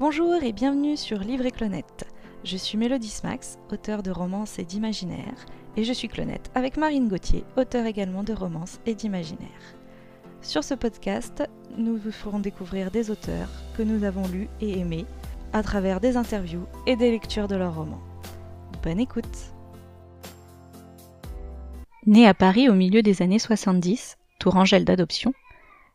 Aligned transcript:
Bonjour 0.00 0.42
et 0.42 0.52
bienvenue 0.52 0.96
sur 0.96 1.20
Livre 1.20 1.46
et 1.46 1.52
Clonette. 1.52 2.04
Je 2.42 2.56
suis 2.56 2.76
Mélodie 2.76 3.10
Smax, 3.10 3.60
auteure 3.70 4.02
de 4.02 4.10
romances 4.10 4.58
et 4.58 4.64
d'imaginaire, 4.64 5.46
et 5.76 5.84
je 5.84 5.92
suis 5.92 6.08
Clonette 6.08 6.50
avec 6.56 6.76
Marine 6.76 7.06
Gauthier, 7.06 7.44
auteure 7.56 7.86
également 7.86 8.24
de 8.24 8.32
romances 8.32 8.80
et 8.86 8.96
d'imaginaire. 8.96 9.48
Sur 10.42 10.64
ce 10.64 10.74
podcast, 10.74 11.44
nous 11.78 11.96
vous 11.96 12.10
ferons 12.10 12.40
découvrir 12.40 12.90
des 12.90 13.12
auteurs 13.12 13.48
que 13.76 13.84
nous 13.84 14.02
avons 14.02 14.26
lus 14.26 14.48
et 14.60 14.80
aimés 14.80 15.06
à 15.52 15.62
travers 15.62 16.00
des 16.00 16.16
interviews 16.16 16.66
et 16.88 16.96
des 16.96 17.12
lectures 17.12 17.46
de 17.46 17.54
leurs 17.54 17.76
romans. 17.76 18.02
Bonne 18.82 18.98
écoute 18.98 19.54
Née 22.04 22.26
à 22.26 22.34
Paris 22.34 22.68
au 22.68 22.74
milieu 22.74 23.02
des 23.02 23.22
années 23.22 23.38
70, 23.38 24.18
tourangelle 24.40 24.84
d'adoption, 24.84 25.32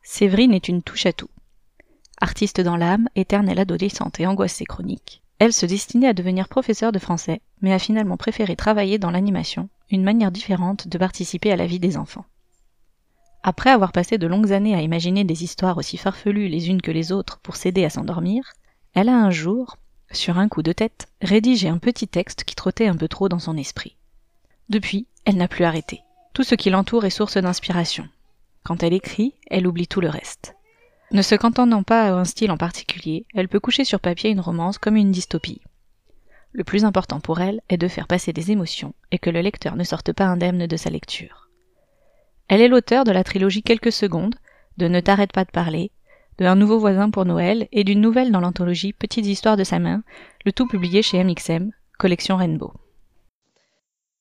Séverine 0.04 0.54
est 0.54 0.70
une 0.70 0.84
touche 0.84 1.06
à 1.06 1.12
tout. 1.12 1.28
Artiste 2.22 2.60
dans 2.60 2.76
l'âme, 2.76 3.08
éternelle 3.16 3.60
adolescente 3.60 4.20
et 4.20 4.28
angoissée 4.28 4.66
chronique, 4.66 5.22
elle 5.40 5.54
se 5.54 5.66
destinait 5.66 6.10
à 6.10 6.14
devenir 6.14 6.50
professeure 6.50 6.92
de 6.92 7.00
français, 7.00 7.42
mais 7.62 7.74
a 7.74 7.80
finalement 7.80 8.18
préféré 8.18 8.58
travailler 8.58 8.98
dans 8.98 9.10
l'animation, 9.10 9.70
une 9.90 10.04
manière 10.04 10.32
différente 10.32 10.88
de 10.90 10.98
participer 10.98 11.52
à 11.52 11.56
la 11.56 11.66
vie 11.66 11.80
des 11.80 11.96
enfants. 11.96 12.26
Après 13.42 13.70
avoir 13.70 13.94
passé 13.94 14.18
de 14.18 14.28
longues 14.28 14.52
années 14.52 14.76
à 14.76 14.82
imaginer 14.82 15.24
des 15.24 15.46
histoires 15.46 15.78
aussi 15.78 15.96
farfelues 15.96 16.50
les 16.50 16.68
unes 16.68 16.82
que 16.82 16.92
les 16.92 17.14
autres 17.14 17.40
pour 17.40 17.56
s'aider 17.56 17.86
à 17.86 17.90
s'endormir, 17.90 18.52
elle 18.94 19.08
a 19.08 19.16
un 19.16 19.32
jour, 19.32 19.78
sur 20.12 20.38
un 20.38 20.50
coup 20.50 20.62
de 20.62 20.74
tête, 20.74 21.08
rédigé 21.22 21.70
un 21.70 21.78
petit 21.78 22.10
texte 22.10 22.44
qui 22.44 22.56
trottait 22.56 22.88
un 22.88 22.98
peu 22.98 23.08
trop 23.08 23.30
dans 23.30 23.40
son 23.40 23.56
esprit. 23.56 23.96
Depuis, 24.68 25.08
elle 25.24 25.38
n'a 25.38 25.48
plus 25.48 25.64
arrêté. 25.64 26.02
Tout 26.34 26.44
ce 26.44 26.56
qui 26.56 26.70
l'entoure 26.70 27.06
est 27.06 27.10
source 27.10 27.38
d'inspiration. 27.38 28.10
Quand 28.64 28.84
elle 28.84 28.94
écrit, 28.94 29.36
elle 29.50 29.68
oublie 29.68 29.88
tout 29.88 30.02
le 30.02 30.10
reste. 30.10 30.56
Ne 31.12 31.24
se 31.24 31.34
cantonnant 31.34 31.82
pas 31.82 32.04
à 32.04 32.12
un 32.12 32.24
style 32.24 32.52
en 32.52 32.58
particulier, 32.58 33.26
elle 33.34 33.48
peut 33.48 33.60
coucher 33.60 33.84
sur 33.84 34.00
papier 34.00 34.30
une 34.30 34.40
romance 34.40 34.78
comme 34.78 34.96
une 34.96 35.12
dystopie. 35.12 35.62
Le 36.52 36.64
plus 36.64 36.86
important 36.86 37.20
pour 37.20 37.42
elle 37.42 37.62
est 37.70 37.78
de 37.78 37.88
faire 37.88 38.08
passer 38.08 38.32
des 38.32 38.52
émotions 38.52 38.94
et 39.12 39.18
que 39.18 39.32
le 39.32 39.42
lecteur 39.42 39.76
ne 39.76 39.84
sorte 39.84 40.14
pas 40.14 40.26
indemne 40.26 40.68
de 40.68 40.78
sa 40.78 40.92
lecture. 40.92 41.50
Elle 42.48 42.62
est 42.62 42.68
l'auteur 42.68 43.06
de 43.06 43.12
la 43.12 43.24
trilogie 43.24 43.64
Quelques 43.64 43.92
secondes, 43.92 44.36
de 44.78 44.88
Ne 44.88 45.00
t'arrête 45.00 45.32
pas 45.32 45.46
de 45.46 45.52
parler, 45.52 45.92
de 46.38 46.46
Un 46.46 46.56
nouveau 46.56 46.78
voisin 46.78 47.10
pour 47.10 47.26
Noël 47.26 47.68
et 47.72 47.84
d'une 47.84 48.02
nouvelle 48.02 48.32
dans 48.32 48.40
l'anthologie 48.40 48.94
Petites 48.94 49.26
histoires 49.26 49.58
de 49.58 49.64
sa 49.64 49.80
main, 49.80 50.04
le 50.46 50.52
tout 50.52 50.68
publié 50.68 51.02
chez 51.02 51.24
MXM, 51.24 51.72
collection 51.98 52.38
Rainbow. 52.38 52.74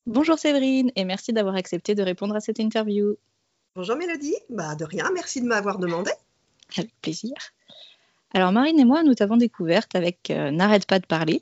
Bonjour 0.07 0.39
Séverine 0.39 0.91
et 0.95 1.05
merci 1.05 1.33
d'avoir 1.33 1.55
accepté 1.55 1.93
de 1.93 2.01
répondre 2.01 2.35
à 2.35 2.39
cette 2.39 2.57
interview. 2.57 3.15
Bonjour 3.75 3.95
Mélodie, 3.95 4.35
bah 4.49 4.73
de 4.73 4.85
rien, 4.85 5.09
merci 5.13 5.41
de 5.41 5.47
m'avoir 5.47 5.77
demandé. 5.77 6.11
Avec 6.77 6.91
plaisir. 7.01 7.33
Alors 8.33 8.51
Marine 8.51 8.79
et 8.79 8.85
moi, 8.85 9.03
nous 9.03 9.15
t'avons 9.15 9.37
découverte 9.37 9.95
avec 9.95 10.29
euh, 10.29 10.51
N'arrête 10.51 10.85
pas 10.85 10.99
de 10.99 11.05
parler, 11.05 11.41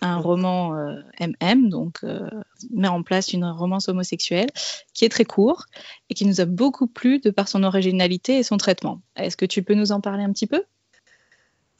un 0.00 0.16
roman 0.16 0.74
MM, 1.20 1.68
donc 1.68 1.98
euh, 2.04 2.28
met 2.70 2.88
en 2.88 3.02
place 3.02 3.32
une 3.32 3.44
romance 3.44 3.88
homosexuelle 3.88 4.48
qui 4.94 5.04
est 5.04 5.10
très 5.10 5.24
court 5.24 5.66
et 6.08 6.14
qui 6.14 6.24
nous 6.24 6.40
a 6.40 6.46
beaucoup 6.46 6.86
plu 6.86 7.18
de 7.18 7.30
par 7.30 7.48
son 7.48 7.62
originalité 7.64 8.38
et 8.38 8.42
son 8.42 8.56
traitement. 8.56 9.02
Est-ce 9.16 9.36
que 9.36 9.46
tu 9.46 9.62
peux 9.62 9.74
nous 9.74 9.92
en 9.92 10.00
parler 10.00 10.24
un 10.24 10.32
petit 10.32 10.46
peu? 10.46 10.64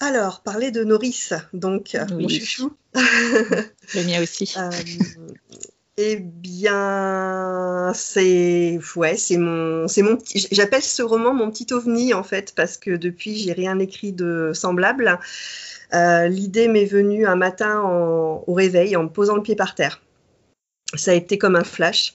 Alors, 0.00 0.42
parler 0.42 0.72
de 0.72 0.82
Norris, 0.82 1.30
donc 1.52 1.96
mon 2.10 2.28
chouchou. 2.28 2.72
Le 2.94 4.04
mien 4.04 4.20
aussi. 4.20 4.52
Eh 5.98 6.16
bien, 6.16 7.92
c'est 7.94 8.78
ouais, 8.96 9.16
c'est 9.18 9.36
mon, 9.36 9.86
c'est 9.88 10.02
j'appelle 10.50 10.80
ce 10.80 11.02
roman 11.02 11.34
mon 11.34 11.50
petit 11.50 11.66
ovni 11.74 12.14
en 12.14 12.22
fait 12.22 12.54
parce 12.54 12.78
que 12.78 12.92
depuis 12.96 13.36
j'ai 13.36 13.52
rien 13.52 13.78
écrit 13.78 14.12
de 14.12 14.52
semblable. 14.54 15.18
Euh, 15.92 16.28
l'idée 16.28 16.68
m'est 16.68 16.86
venue 16.86 17.26
un 17.26 17.36
matin 17.36 17.82
au 17.82 18.54
réveil 18.54 18.96
en 18.96 19.04
me 19.04 19.08
posant 19.10 19.36
le 19.36 19.42
pied 19.42 19.54
par 19.54 19.74
terre. 19.74 20.00
Ça 20.94 21.10
a 21.10 21.14
été 21.14 21.36
comme 21.36 21.56
un 21.56 21.64
flash. 21.64 22.14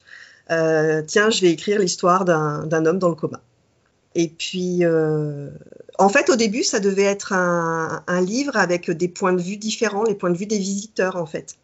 Euh, 0.50 1.03
tiens, 1.06 1.30
je 1.30 1.41
vais 1.41 1.51
écrire 1.51 1.80
l'histoire 1.80 2.25
d'un 2.25 2.85
homme 2.85 3.00
dans 3.00 3.09
le 3.09 3.16
coma. 3.16 3.41
Et 4.16 4.30
puis, 4.30 4.85
euh, 4.85 5.50
en 6.00 6.09
fait, 6.09 6.30
au 6.31 6.35
début, 6.35 6.63
ça 6.63 6.80
devait 6.80 7.03
être 7.03 7.34
un 7.34 8.22
livre 8.22 8.57
avec 8.57 8.90
des 8.90 9.09
points 9.09 9.34
de 9.34 9.41
vue 9.41 9.57
différents, 9.57 10.03
les 10.03 10.16
points 10.16 10.31
de 10.31 10.38
vue 10.38 10.47
des 10.47 10.57
visiteurs 10.57 11.18
en 11.18 11.28
fait. 11.28 11.57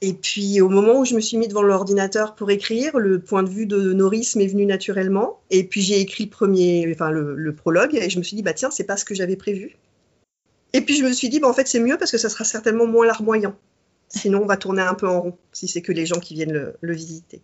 Et 0.00 0.14
puis 0.14 0.60
au 0.60 0.68
moment 0.68 1.00
où 1.00 1.04
je 1.04 1.14
me 1.14 1.20
suis 1.20 1.36
mis 1.36 1.48
devant 1.48 1.62
l'ordinateur 1.62 2.34
pour 2.34 2.50
écrire, 2.50 2.98
le 2.98 3.20
point 3.20 3.42
de 3.42 3.48
vue 3.48 3.66
de 3.66 3.92
Norris 3.92 4.32
m'est 4.36 4.46
venu 4.46 4.66
naturellement. 4.66 5.40
Et 5.50 5.64
puis 5.64 5.82
j'ai 5.82 6.00
écrit 6.00 6.26
premier, 6.26 6.90
enfin 6.92 7.10
le, 7.10 7.54
prologue, 7.54 7.94
et 7.94 8.10
je 8.10 8.18
me 8.18 8.24
suis 8.24 8.36
dit 8.36 8.42
bah 8.42 8.52
tiens 8.52 8.70
c'est 8.70 8.84
pas 8.84 8.96
ce 8.96 9.04
que 9.04 9.14
j'avais 9.14 9.36
prévu. 9.36 9.76
Et 10.72 10.80
puis 10.80 10.96
je 10.96 11.04
me 11.04 11.12
suis 11.12 11.28
dit 11.28 11.40
bah 11.40 11.48
en 11.48 11.52
fait 11.52 11.66
c'est 11.66 11.80
mieux 11.80 11.96
parce 11.98 12.10
que 12.10 12.18
ça 12.18 12.28
sera 12.28 12.44
certainement 12.44 12.86
moins 12.86 13.06
larmoyant. 13.06 13.54
Sinon 14.08 14.42
on 14.42 14.46
va 14.46 14.56
tourner 14.56 14.82
un 14.82 14.94
peu 14.94 15.08
en 15.08 15.20
rond 15.20 15.38
si 15.52 15.66
c'est 15.68 15.82
que 15.82 15.92
les 15.92 16.06
gens 16.06 16.20
qui 16.20 16.34
viennent 16.34 16.72
le, 16.80 16.94
visiter. 16.94 17.42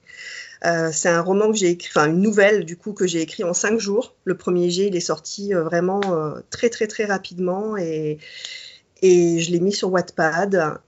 Euh, 0.65 0.91
c'est 0.93 1.09
un 1.09 1.21
roman 1.21 1.51
que 1.51 1.57
j'ai 1.57 1.71
écrit, 1.71 1.91
enfin 1.95 2.09
une 2.09 2.21
nouvelle 2.21 2.65
du 2.65 2.77
coup 2.77 2.93
que 2.93 3.07
j'ai 3.07 3.21
écrit 3.21 3.43
en 3.45 3.53
cinq 3.53 3.81
jours. 3.81 4.15
Le 4.25 4.37
premier 4.37 4.71
jet 4.71 4.87
il 4.87 4.97
est 4.97 5.01
sorti 5.01 5.55
euh, 5.55 5.63
vraiment 5.65 6.01
euh, 6.07 6.41
très 6.51 6.71
très 6.71 6.87
très 6.87 7.05
rapidement 7.05 7.77
et 7.77 8.19
et 9.03 9.41
je 9.41 9.51
l'ai 9.51 9.59
mis 9.59 9.73
sur 9.73 9.91
Wattpad 9.91 10.79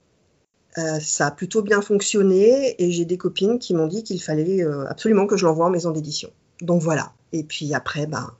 euh, 0.78 0.98
ça 1.00 1.28
a 1.28 1.30
plutôt 1.30 1.62
bien 1.62 1.80
fonctionné 1.80 2.74
et 2.82 2.90
j'ai 2.90 3.04
des 3.04 3.16
copines 3.16 3.58
qui 3.58 3.74
m'ont 3.74 3.86
dit 3.86 4.02
qu'il 4.02 4.20
fallait 4.20 4.62
euh, 4.62 4.86
absolument 4.88 5.26
que 5.26 5.36
je 5.36 5.46
l'envoie 5.46 5.66
en 5.66 5.70
maison 5.70 5.92
d'édition. 5.92 6.30
Donc 6.60 6.82
voilà. 6.82 7.12
Et 7.32 7.44
puis 7.44 7.74
après, 7.74 8.06
ben, 8.06 8.32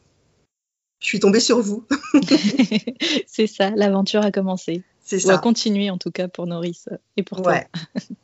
je 1.00 1.06
suis 1.06 1.20
tombée 1.20 1.40
sur 1.40 1.60
vous. 1.60 1.84
c'est 3.26 3.46
ça, 3.46 3.70
l'aventure 3.70 4.22
a 4.22 4.32
commencé. 4.32 4.82
C'est 5.00 5.20
ça. 5.20 5.28
Ou 5.28 5.36
a 5.36 5.38
continué 5.38 5.90
en 5.90 5.98
tout 5.98 6.10
cas 6.10 6.28
pour 6.28 6.46
Norris 6.46 6.84
et 7.16 7.22
pour 7.22 7.42
toi. 7.42 7.60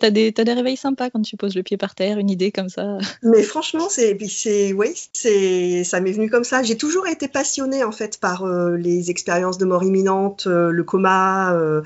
T'as 0.00 0.10
des, 0.10 0.32
as 0.36 0.44
des 0.44 0.52
réveils 0.52 0.76
sympas 0.76 1.10
quand 1.10 1.22
tu 1.22 1.36
poses 1.36 1.54
le 1.54 1.62
pied 1.62 1.76
par 1.76 1.94
terre, 1.94 2.18
une 2.18 2.30
idée 2.30 2.52
comme 2.52 2.68
ça. 2.68 2.98
Mais 3.22 3.42
franchement, 3.42 3.88
c'est, 3.88 4.16
c'est, 4.28 4.72
oui, 4.72 4.94
c'est, 5.12 5.82
ça 5.84 6.00
m'est 6.00 6.12
venu 6.12 6.30
comme 6.30 6.44
ça. 6.44 6.62
J'ai 6.62 6.76
toujours 6.76 7.06
été 7.08 7.26
passionnée 7.28 7.82
en 7.82 7.92
fait 7.92 8.18
par 8.18 8.44
euh, 8.44 8.76
les 8.76 9.10
expériences 9.10 9.58
de 9.58 9.64
mort 9.64 9.82
imminente, 9.82 10.46
euh, 10.46 10.70
le 10.70 10.84
coma, 10.84 11.54
euh, 11.54 11.82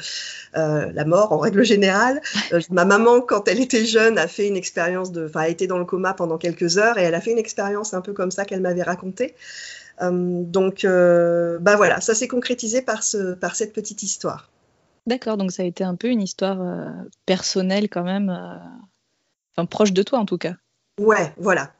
la 0.55 1.05
mort 1.05 1.33
en 1.33 1.39
règle 1.39 1.65
générale. 1.65 2.21
ma 2.71 2.85
maman, 2.85 3.21
quand 3.21 3.49
elle 3.49 3.61
était 3.61 3.85
jeune, 3.85 4.19
a 4.19 4.29
fait 4.29 4.47
une 4.47 4.57
expérience 4.57 5.13
de, 5.13 5.27
enfin, 5.27 5.41
a 5.41 5.49
été 5.49 5.67
dans 5.67 5.79
le 5.79 5.85
coma 5.85 6.13
pendant 6.13 6.39
quelques 6.39 6.79
heures 6.79 6.99
et 6.99 7.03
elle 7.03 7.15
a 7.15 7.21
fait 7.21 7.33
une 7.33 7.39
expérience 7.39 7.95
un 7.95 8.01
peu 8.01 8.13
comme 8.13 8.31
ça 8.31 8.45
qu'elle 8.45 8.61
m'avait 8.61 8.83
racontée. 8.83 9.35
donc, 10.01 10.85
bah 10.85 11.77
voilà, 11.77 12.01
ça 12.01 12.15
s'est 12.15 12.29
concrétisé 12.29 12.83
par 12.83 13.03
ce, 13.03 13.35
par 13.35 13.57
cette 13.57 13.73
petite 13.73 14.03
histoire. 14.03 14.51
D'accord, 15.07 15.37
donc 15.37 15.53
ça 15.53 15.63
a 15.63 15.67
été 15.67 15.85
un 15.85 15.95
peu 15.95 16.09
une 16.09 16.23
histoire 16.23 16.61
euh, 16.61 16.91
personnelle 17.27 17.89
quand 17.89 18.03
même, 18.03 18.29
euh, 18.29 18.59
enfin 19.53 19.65
proche 19.65 19.93
de 19.93 20.03
toi 20.03 20.19
en 20.19 20.27
tout 20.27 20.39
cas. 20.39 20.55
Ouais, 20.99 21.33
voilà. 21.37 21.73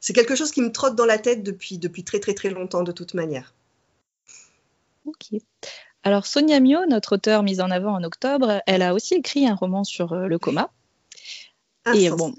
C'est 0.00 0.14
quelque 0.14 0.34
chose 0.34 0.50
qui 0.50 0.62
me 0.62 0.72
trotte 0.72 0.94
dans 0.94 1.04
la 1.04 1.18
tête 1.18 1.42
depuis, 1.42 1.76
depuis 1.76 2.04
très 2.04 2.20
très 2.20 2.32
très 2.32 2.48
longtemps 2.48 2.82
de 2.82 2.92
toute 2.92 3.12
manière. 3.12 3.52
Ok. 5.04 5.38
Alors 6.02 6.24
Sonia 6.24 6.58
Mio, 6.60 6.86
notre 6.86 7.16
auteure 7.16 7.42
mise 7.42 7.60
en 7.60 7.70
avant 7.70 7.92
en 7.92 8.02
octobre, 8.02 8.62
elle 8.66 8.80
a 8.80 8.94
aussi 8.94 9.14
écrit 9.14 9.46
un 9.46 9.54
roman 9.54 9.84
sur 9.84 10.14
euh, 10.14 10.26
le 10.26 10.38
coma. 10.38 10.70
Ah, 11.84 11.94
Et 11.94 12.08
bon, 12.08 12.34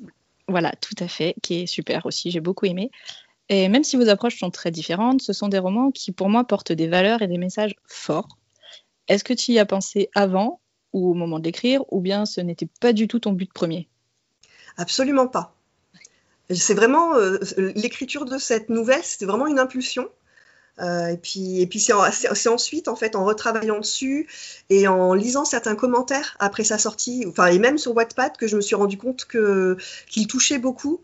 voilà, 0.47 0.71
tout 0.81 0.95
à 0.99 1.07
fait, 1.07 1.35
qui 1.43 1.61
est 1.61 1.65
super 1.67 2.07
aussi, 2.07 2.31
j'ai 2.31 2.39
beaucoup 2.39 2.65
aimé. 2.65 2.89
Et 3.49 3.67
même 3.69 3.83
si 3.83 3.95
vos 3.95 4.09
approches 4.09 4.39
sont 4.39 4.49
très 4.49 4.71
différentes, 4.71 5.21
ce 5.21 5.33
sont 5.33 5.49
des 5.49 5.59
romans 5.59 5.91
qui 5.91 6.11
pour 6.11 6.29
moi 6.29 6.45
portent 6.45 6.71
des 6.71 6.87
valeurs 6.87 7.21
et 7.21 7.27
des 7.27 7.37
messages 7.37 7.75
forts 7.85 8.39
est-ce 9.11 9.25
que 9.25 9.33
tu 9.33 9.51
y 9.51 9.59
as 9.59 9.65
pensé 9.65 10.09
avant 10.15 10.61
ou 10.93 11.11
au 11.11 11.13
moment 11.13 11.39
d'écrire, 11.39 11.83
ou 11.91 11.99
bien 11.99 12.25
ce 12.25 12.39
n'était 12.39 12.67
pas 12.79 12.93
du 12.93 13.07
tout 13.07 13.19
ton 13.19 13.33
but 13.33 13.51
premier? 13.51 13.89
Absolument 14.77 15.27
pas. 15.27 15.53
C'est 16.49 16.73
vraiment 16.73 17.15
euh, 17.15 17.37
l'écriture 17.75 18.25
de 18.25 18.37
cette 18.37 18.69
nouvelle, 18.69 19.03
c'était 19.03 19.25
vraiment 19.25 19.47
une 19.47 19.59
impulsion. 19.59 20.07
Euh, 20.79 21.07
et 21.07 21.17
puis, 21.17 21.79
c'est, 21.79 22.47
ensuite, 22.47 22.87
en 22.87 22.95
fait, 22.95 23.17
en 23.17 23.25
retravaillant 23.25 23.79
dessus 23.79 24.29
et 24.69 24.87
en 24.87 25.13
lisant 25.13 25.43
certains 25.43 25.75
commentaires 25.75 26.37
après 26.39 26.63
sa 26.63 26.77
sortie, 26.77 27.25
enfin, 27.27 27.47
et 27.47 27.59
même 27.59 27.77
sur 27.77 27.93
Wattpad, 27.93 28.37
que 28.37 28.47
je 28.47 28.55
me 28.55 28.61
suis 28.61 28.75
rendu 28.75 28.97
compte 28.97 29.25
qu'il 29.25 30.27
touchait 30.27 30.57
beaucoup 30.57 31.01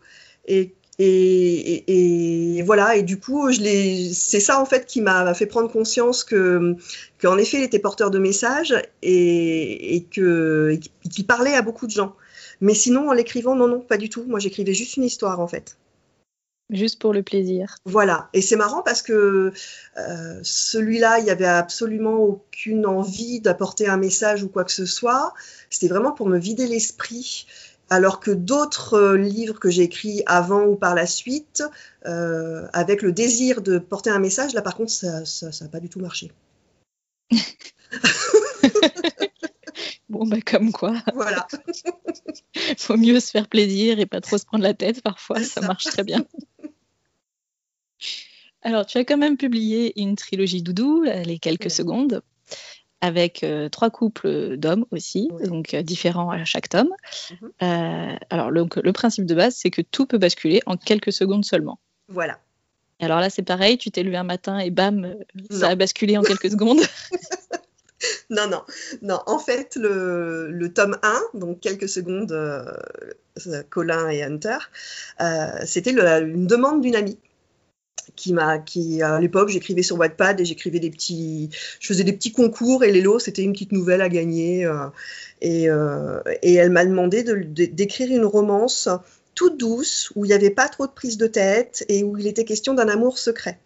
et 0.47 0.73
et, 0.99 2.63
voilà, 2.65 2.95
et 2.95 3.03
du 3.03 3.19
coup, 3.19 3.51
c'est 3.51 4.39
ça 4.39 4.59
en 4.59 4.65
fait 4.65 4.85
qui 4.85 5.01
m'a 5.01 5.33
fait 5.33 5.45
prendre 5.45 5.71
conscience 5.71 6.23
que, 6.23 6.75
qu'en 7.21 7.37
effet, 7.37 7.57
il 7.57 7.63
était 7.63 7.79
porteur 7.79 8.11
de 8.11 8.19
messages 8.19 8.75
et, 9.03 10.07
qu'il 10.09 11.27
parlait 11.27 11.53
à 11.53 11.61
beaucoup 11.61 11.85
de 11.85 11.91
gens. 11.91 12.15
Mais 12.61 12.73
sinon, 12.73 13.09
en 13.09 13.13
l'écrivant, 13.13 13.55
non, 13.55 13.67
non, 13.67 13.79
pas 13.79 13.97
du 13.97 14.09
tout. 14.09 14.23
Moi, 14.27 14.39
j'écrivais 14.39 14.73
juste 14.73 14.97
une 14.97 15.03
histoire 15.03 15.39
en 15.39 15.47
fait. 15.47 15.77
Juste 16.69 16.99
pour 16.99 17.13
le 17.13 17.23
plaisir. 17.23 17.75
Voilà. 17.85 18.29
Et 18.33 18.41
c'est 18.41 18.57
marrant 18.57 18.81
parce 18.81 19.01
que 19.01 19.53
euh, 19.97 20.39
celui-là, 20.43 21.19
il 21.19 21.23
n'y 21.23 21.29
avait 21.29 21.45
absolument 21.45 22.17
aucune 22.17 22.85
envie 22.85 23.39
d'apporter 23.39 23.87
un 23.87 23.95
message 23.95 24.43
ou 24.43 24.49
quoi 24.49 24.65
que 24.65 24.73
ce 24.73 24.85
soit. 24.85 25.33
C'était 25.69 25.87
vraiment 25.87 26.11
pour 26.11 26.27
me 26.27 26.37
vider 26.37 26.67
l'esprit 26.67 27.45
alors 27.89 28.19
que 28.19 28.31
d'autres 28.31 28.95
euh, 28.95 29.17
livres 29.17 29.59
que 29.59 29.69
j'ai 29.69 29.83
écrits 29.83 30.23
avant 30.25 30.65
ou 30.65 30.75
par 30.75 30.95
la 30.95 31.05
suite, 31.05 31.63
euh, 32.05 32.67
avec 32.73 33.01
le 33.01 33.11
désir 33.11 33.61
de 33.61 33.77
porter 33.77 34.09
un 34.09 34.19
message, 34.19 34.53
là 34.53 34.61
par 34.61 34.75
contre, 34.75 34.91
ça 34.91 35.21
n'a 35.61 35.69
pas 35.69 35.79
du 35.79 35.89
tout 35.89 35.99
marché. 35.99 36.31
bon, 40.09 40.25
bah, 40.25 40.37
comme 40.45 40.71
quoi. 40.71 40.95
Voilà. 41.13 41.47
Il 42.55 42.75
Faut 42.77 42.97
mieux 42.97 43.19
se 43.19 43.31
faire 43.31 43.47
plaisir 43.47 43.99
et 43.99 44.05
pas 44.05 44.21
trop 44.21 44.37
se 44.37 44.45
prendre 44.45 44.63
la 44.63 44.73
tête 44.73 45.01
parfois, 45.01 45.43
ça, 45.43 45.61
marche 45.61 45.85
très 45.85 46.03
bien. 46.03 46.25
Alors, 48.61 48.85
tu 48.85 48.97
as 48.97 49.05
quand 49.05 49.17
même 49.17 49.37
publié 49.37 49.99
une 50.01 50.15
trilogie 50.15 50.61
doudou, 50.61 51.03
euh, 51.05 51.23
les 51.23 51.39
quelques 51.39 51.71
secondes, 51.71 52.21
avec 53.01 53.43
euh, 53.43 53.69
trois 53.69 53.89
couples 53.89 54.57
d'hommes 54.57 54.85
aussi, 54.91 55.29
donc 55.43 55.73
euh, 55.73 55.81
différents 55.83 56.31
à 56.31 56.43
chaque 56.45 56.69
tome. 56.69 56.89
Mhm. 57.29 57.51
Euh, 57.63 58.15
alors, 58.29 58.51
le, 58.51 58.65
le 58.83 58.93
principe 58.93 59.25
de 59.25 59.35
base, 59.35 59.55
c'est 59.55 59.69
que 59.69 59.81
tout 59.81 60.05
peut 60.05 60.17
basculer 60.17 60.61
en 60.65 60.77
quelques 60.77 61.13
secondes 61.13 61.45
seulement. 61.45 61.79
Voilà. 62.07 62.39
Alors 62.99 63.19
là, 63.19 63.29
c'est 63.29 63.43
pareil, 63.43 63.77
tu 63.77 63.91
t'es 63.91 64.01
levé 64.01 64.17
un 64.17 64.23
matin 64.23 64.57
et 64.57 64.71
bam, 64.71 65.15
ça 65.51 65.69
a 65.69 65.75
basculé 65.75 66.17
en 66.17 66.23
quelques 66.23 66.49
secondes. 66.51 66.81
non, 68.31 68.47
non, 68.47 68.63
non. 69.03 69.19
En 69.27 69.37
fait, 69.37 69.75
le, 69.75 70.71
tome 70.73 70.97
1, 71.03 71.21
donc 71.35 71.59
quelques 71.59 71.87
secondes, 71.89 72.35
Colin 73.69 74.09
et 74.09 74.23
Hunter, 74.23 74.57
c'était 75.65 75.91
une 75.91 76.47
demande 76.47 76.81
d'une 76.81 76.95
amie 76.95 77.19
qui 78.17 78.33
m'a 78.33 78.57
qui 78.59 79.01
à 79.01 79.21
l'époque 79.21 79.47
j'écrivais 79.47 79.83
sur 79.83 79.97
Wattpad 79.97 80.41
et 80.41 80.45
j'écrivais 80.45 80.79
des 80.79 80.89
petits 80.89 81.49
je 81.79 81.87
faisais 81.87 82.03
des 82.03 82.11
petits 82.11 82.33
concours 82.33 82.83
et 82.83 82.91
les 82.91 83.01
lots 83.01 83.19
c'était 83.19 83.43
une 83.43 83.53
petite 83.53 83.71
nouvelle 83.71 84.01
à 84.01 84.09
gagner 84.09 84.65
euh, 84.65 84.87
et, 85.41 85.67
et, 86.41 86.55
elle 86.55 86.71
m'a 86.71 86.83
demandé 86.83 87.23
d'écrire 87.23 88.11
une 88.11 88.25
romance 88.25 88.89
toute 89.37 89.57
douce 89.57 90.11
où 90.15 90.25
il 90.25 90.29
n'y 90.29 90.33
avait 90.33 90.49
pas 90.49 90.67
trop 90.67 90.87
de 90.87 90.91
prise 90.91 91.17
de 91.17 91.27
tête 91.27 91.85
et 91.87 92.03
où 92.03 92.17
il 92.17 92.25
était 92.25 92.43
question 92.43 92.73
d'un 92.73 92.89
amour 92.89 93.19
secret. 93.19 93.59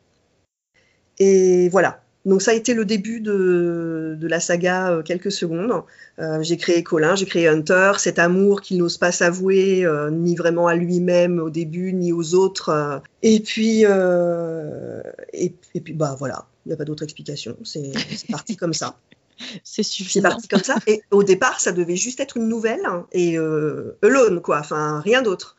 Et 1.18 1.70
voilà 1.70 2.01
donc 2.26 2.42
ça 2.42 2.52
a 2.52 2.54
été 2.54 2.74
le 2.74 2.86
début 2.86 3.20
de, 3.20 4.18
la 4.22 4.40
saga 4.40 4.92
euh, 4.92 5.02
quelques 5.02 5.32
secondes. 5.32 5.84
Euh, 6.20 6.44
j'ai 6.44 6.58
créé 6.58 6.84
Colin, 6.84 7.16
j'ai 7.16 7.26
créé 7.26 7.48
Hunter, 7.48 7.94
cet 7.98 8.20
amour 8.20 8.62
qu'il 8.62 8.78
n'ose 8.78 8.98
pas 8.98 9.12
s'avouer 9.12 9.84
euh, 9.86 10.12
ni 10.12 10.36
vraiment 10.36 10.68
à 10.68 10.76
lui-même 10.76 11.40
au 11.40 11.50
début 11.50 11.94
ni 11.94 12.14
aux 12.14 12.36
autres. 12.36 13.02
Et 13.24 13.40
puis 13.40 13.82
et, 13.82 15.54
puis 15.84 15.94
bah 15.94 16.16
voilà, 16.18 16.46
il 16.66 16.70
n'y 16.70 16.74
a 16.74 16.78
pas 16.78 16.86
d'autre 16.86 17.04
explication. 17.04 17.58
C'est 17.64 17.92
parti 18.30 18.56
comme 18.56 18.74
ça. 18.74 18.98
C'est 19.64 19.82
suffisant. 19.82 20.22
C'est 20.22 20.22
parti 20.22 20.48
comme 20.48 20.64
ça. 20.64 20.76
Et 20.86 21.02
au 21.10 21.24
départ, 21.24 21.60
ça 21.60 21.72
devait 21.72 21.96
juste 21.96 22.20
être 22.20 22.38
une 22.38 22.48
nouvelle 22.48 22.86
hein, 22.86 23.08
et 23.12 23.38
alone 23.38 24.42
quoi, 24.42 24.60
enfin 24.60 25.00
rien 25.00 25.24
d'autre. 25.24 25.58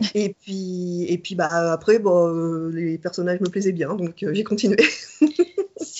Et 0.14 0.34
puis, 0.42 1.04
et 1.08 1.16
puis 1.16 1.36
bah, 1.36 1.72
après, 1.72 2.00
bon, 2.00 2.68
les 2.70 2.98
personnages 2.98 3.40
me 3.40 3.48
plaisaient 3.48 3.70
bien, 3.70 3.94
donc 3.94 4.24
j'ai 4.32 4.42
continué. 4.42 4.76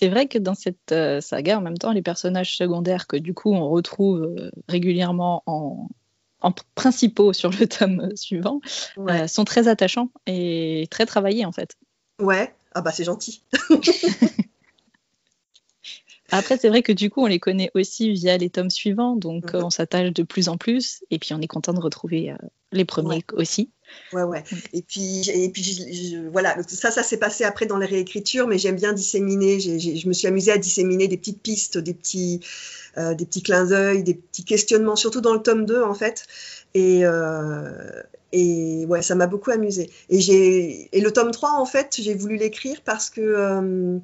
c'est 0.02 0.08
vrai 0.08 0.26
que 0.26 0.36
dans 0.36 0.56
cette 0.56 0.90
euh, 0.90 1.20
saga, 1.20 1.58
en 1.58 1.60
même 1.60 1.78
temps, 1.78 1.92
les 1.92 2.02
personnages 2.02 2.56
secondaires 2.56 3.06
que 3.06 3.16
du 3.16 3.34
coup 3.34 3.54
on 3.54 3.68
retrouve 3.68 4.34
euh, 4.36 4.50
régulièrement 4.68 5.44
en, 5.46 5.88
principaux 6.74 7.32
sur 7.32 7.50
le 7.50 7.68
tome 7.68 8.10
suivant 8.16 8.60
euh, 8.98 9.28
sont 9.28 9.44
très 9.44 9.68
attachants 9.68 10.10
et 10.26 10.88
très 10.90 11.06
travaillés 11.06 11.46
en 11.46 11.52
fait. 11.52 11.76
Ouais, 12.18 12.52
ah 12.74 12.82
bah 12.82 12.90
c'est 12.90 13.04
gentil. 13.04 13.44
Après, 16.32 16.56
c'est 16.56 16.68
vrai 16.68 16.82
que 16.82 16.90
du 16.90 17.08
coup, 17.08 17.22
on 17.22 17.26
les 17.26 17.38
connaît 17.38 17.70
aussi 17.74 18.10
via 18.10 18.36
les 18.38 18.50
tomes 18.50 18.70
suivants, 18.70 19.14
donc 19.14 19.54
mhm. 19.54 19.62
on 19.62 19.70
s'attache 19.70 20.12
de 20.12 20.24
plus 20.24 20.48
en 20.48 20.56
plus, 20.56 21.04
et 21.12 21.20
puis 21.20 21.32
on 21.32 21.40
est 21.40 21.46
content 21.46 21.74
de 21.74 21.80
retrouver 21.80 22.34
les 22.72 22.84
premiers 22.84 23.24
aussi. 23.34 23.70
Ouais, 24.12 24.22
ouais. 24.22 24.44
Et 24.72 24.82
puis, 24.82 25.28
et 25.30 25.48
puis 25.50 26.16
voilà, 26.30 26.56
ça, 26.66 26.90
ça 26.90 27.02
s'est 27.02 27.16
passé 27.16 27.44
après 27.44 27.66
dans 27.66 27.78
les 27.78 27.86
réécritures, 27.86 28.46
mais 28.46 28.58
j'aime 28.58 28.76
bien 28.76 28.92
disséminer. 28.92 29.60
je 29.60 30.08
me 30.08 30.12
suis 30.12 30.28
amusée 30.28 30.52
à 30.52 30.58
disséminer 30.58 31.08
des 31.08 31.16
petites 31.16 31.42
pistes, 31.42 31.78
des 31.78 31.94
petits, 31.94 32.40
euh, 32.98 33.14
des 33.14 33.26
petits 33.26 33.42
clins 33.42 33.66
d'œil, 33.66 34.02
des 34.02 34.14
petits 34.14 34.44
questionnements, 34.44 34.96
surtout 34.96 35.20
dans 35.20 35.34
le 35.34 35.42
tome 35.42 35.64
2, 35.64 35.82
en 35.82 35.94
fait. 35.94 36.26
Et, 36.74 37.00
euh, 37.04 38.02
et 38.32 38.84
ouais, 38.86 39.02
ça 39.02 39.14
m'a 39.14 39.26
beaucoup 39.26 39.50
amusé. 39.50 39.90
Et, 40.10 40.88
et 40.96 41.00
le 41.00 41.10
tome 41.10 41.30
3, 41.30 41.52
en 41.52 41.66
fait, 41.66 41.96
j'ai 41.98 42.14
voulu 42.14 42.36
l'écrire 42.36 42.80
parce 42.84 43.10
que. 43.10 43.20
Euh, 43.20 43.98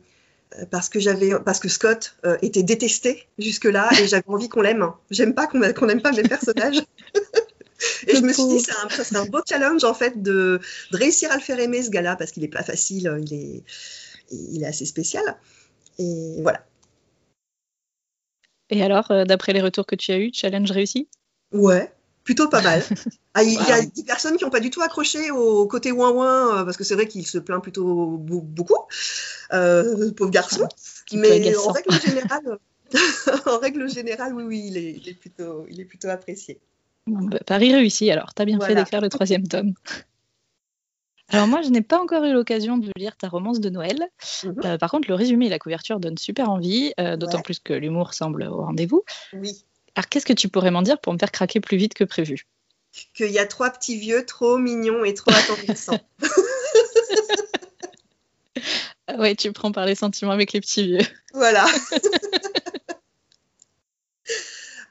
parce 0.71 0.89
que 0.89 0.99
j'avais 0.99 1.39
parce 1.45 1.61
que 1.61 1.69
Scott 1.69 2.17
était 2.41 2.63
détesté 2.63 3.27
jusque 3.39 3.67
là 3.67 3.91
et 4.01 4.09
j'avais 4.09 4.25
envie 4.29 4.49
qu'on 4.49 4.63
l'aime. 4.63 4.91
J'aime 5.11 5.35
pas 5.35 5.47
qu'on 5.47 5.59
n'aime 5.59 6.01
pas 6.01 6.13
mes 6.13 6.23
personnages. 6.23 6.83
Et 8.07 8.17
je 8.17 8.23
me 8.23 8.33
suis 8.33 8.47
dit, 8.47 8.61
c'est 8.61 9.17
un, 9.17 9.21
un, 9.21 9.27
beau 9.27 9.41
challenge 9.49 9.85
en 9.85 9.95
fait 9.95 10.21
de, 10.21 10.61
de, 10.91 10.97
réussir 10.97 11.31
à 11.31 11.37
le 11.37 11.43
faire 11.43 11.59
aimer 11.61 11.83
ce 11.83 11.91
gars-là 11.91 12.17
parce 12.17 12.33
qu'il 12.33 12.43
est 12.45 12.49
pas 12.49 12.65
facile, 12.65 13.17
il 13.25 13.35
est, 13.35 13.65
il 14.31 14.63
est 14.63 14.67
assez 14.67 14.87
spécial. 14.87 15.37
Et 15.99 16.37
voilà. 16.43 16.65
Et 18.71 18.83
alors, 18.83 19.11
euh, 19.11 19.25
d'après 19.25 19.53
les 19.53 19.61
retours 19.61 19.87
que 19.87 19.97
tu 19.97 20.13
as 20.13 20.19
eus, 20.19 20.31
challenge 20.33 20.71
réussi? 20.71 21.09
Ouais, 21.53 21.93
plutôt 22.25 22.49
pas 22.49 22.63
mal. 22.63 22.83
Ah, 23.35 23.45
il 23.45 23.53
y 23.53 23.71
a 23.71 23.83
des 23.83 24.03
personnes 24.03 24.37
qui 24.37 24.43
n'ont 24.43 24.51
pas 24.51 24.59
du 24.59 24.71
tout 24.71 24.83
accroché 24.83 25.31
au 25.31 25.69
côté 25.69 25.93
ouin-ouin, 25.93 26.59
euh, 26.59 26.65
parce 26.65 26.77
que 26.77 26.83
c'est 26.83 26.97
vrai 26.97 27.07
qu'il 27.07 27.25
se 27.25 27.39
plaint 27.39 27.63
plutôt 27.63 28.17
beaucoup, 28.17 28.75
euh, 29.53 30.11
pauvre 30.11 30.33
garçon. 30.33 30.67
mais 31.13 31.57
en 31.57 31.71
règle, 31.71 32.01
générale, 32.05 32.59
en 33.47 33.59
règle 33.59 33.89
générale, 33.89 34.35
oui, 34.35 34.43
oui, 34.43 34.65
il 34.67 34.77
est, 34.77 34.91
il 34.91 35.09
est, 35.09 35.15
plutôt, 35.15 35.67
il 35.71 35.81
est 35.81 35.85
plutôt 35.85 36.09
apprécié. 36.09 36.59
Bah, 37.09 37.39
Paris 37.47 37.75
réussi 37.75 38.11
alors, 38.11 38.35
t'as 38.35 38.45
bien 38.45 38.61
fait 38.61 38.75
d'écrire 38.75 39.01
le 39.01 39.09
troisième 39.09 39.47
tome. 39.47 39.75
Alors 41.31 41.47
moi, 41.47 41.61
je 41.61 41.69
n'ai 41.69 41.83
pas 41.83 42.01
encore 42.01 42.25
eu 42.25 42.33
l'occasion 42.33 42.79
de 42.79 42.91
lire 42.97 43.15
ta 43.17 43.29
romance 43.29 43.61
de 43.61 43.69
Noël. 43.69 44.09
Mhm. 44.45 44.55
Euh, 44.65 44.79
par 44.79 44.91
contre, 44.91 45.09
le 45.09 45.15
résumé 45.15 45.47
et 45.47 45.51
la 45.51 45.59
couverture 45.59 46.01
donnent 46.01 46.17
super 46.17 46.49
envie, 46.49 46.95
euh, 46.99 47.17
d'autant 47.17 47.43
plus 47.43 47.59
que 47.59 47.75
l'humour 47.75 48.15
semble 48.15 48.45
au 48.45 48.63
rendez-vous. 48.63 49.05
Oui. 49.35 49.63
Alors 49.95 50.09
qu'est-ce 50.09 50.25
que 50.25 50.33
tu 50.33 50.49
pourrais 50.49 50.71
m'en 50.71 50.83
dire 50.83 50.99
pour 50.99 51.13
me 51.13 51.19
faire 51.19 51.31
craquer 51.31 51.61
plus 51.61 51.77
vite 51.77 51.93
que 51.93 52.05
prévu? 52.05 52.47
Qu'il 53.15 53.31
y 53.31 53.39
a 53.39 53.47
trois 53.47 53.71
petits 53.71 53.99
vieux 53.99 54.25
trop 54.25 54.57
mignons 54.57 55.05
et 55.05 55.13
trop 55.13 55.31
attendrissants. 55.33 56.01
ouais, 59.19 59.35
tu 59.35 59.53
prends 59.53 59.73
par 59.73 59.85
les 59.85 59.95
sentiments 59.95 60.33
avec 60.33 60.53
les 60.53 60.61
petits 60.61 60.85
vieux. 60.87 61.07
Voilà. 61.35 61.67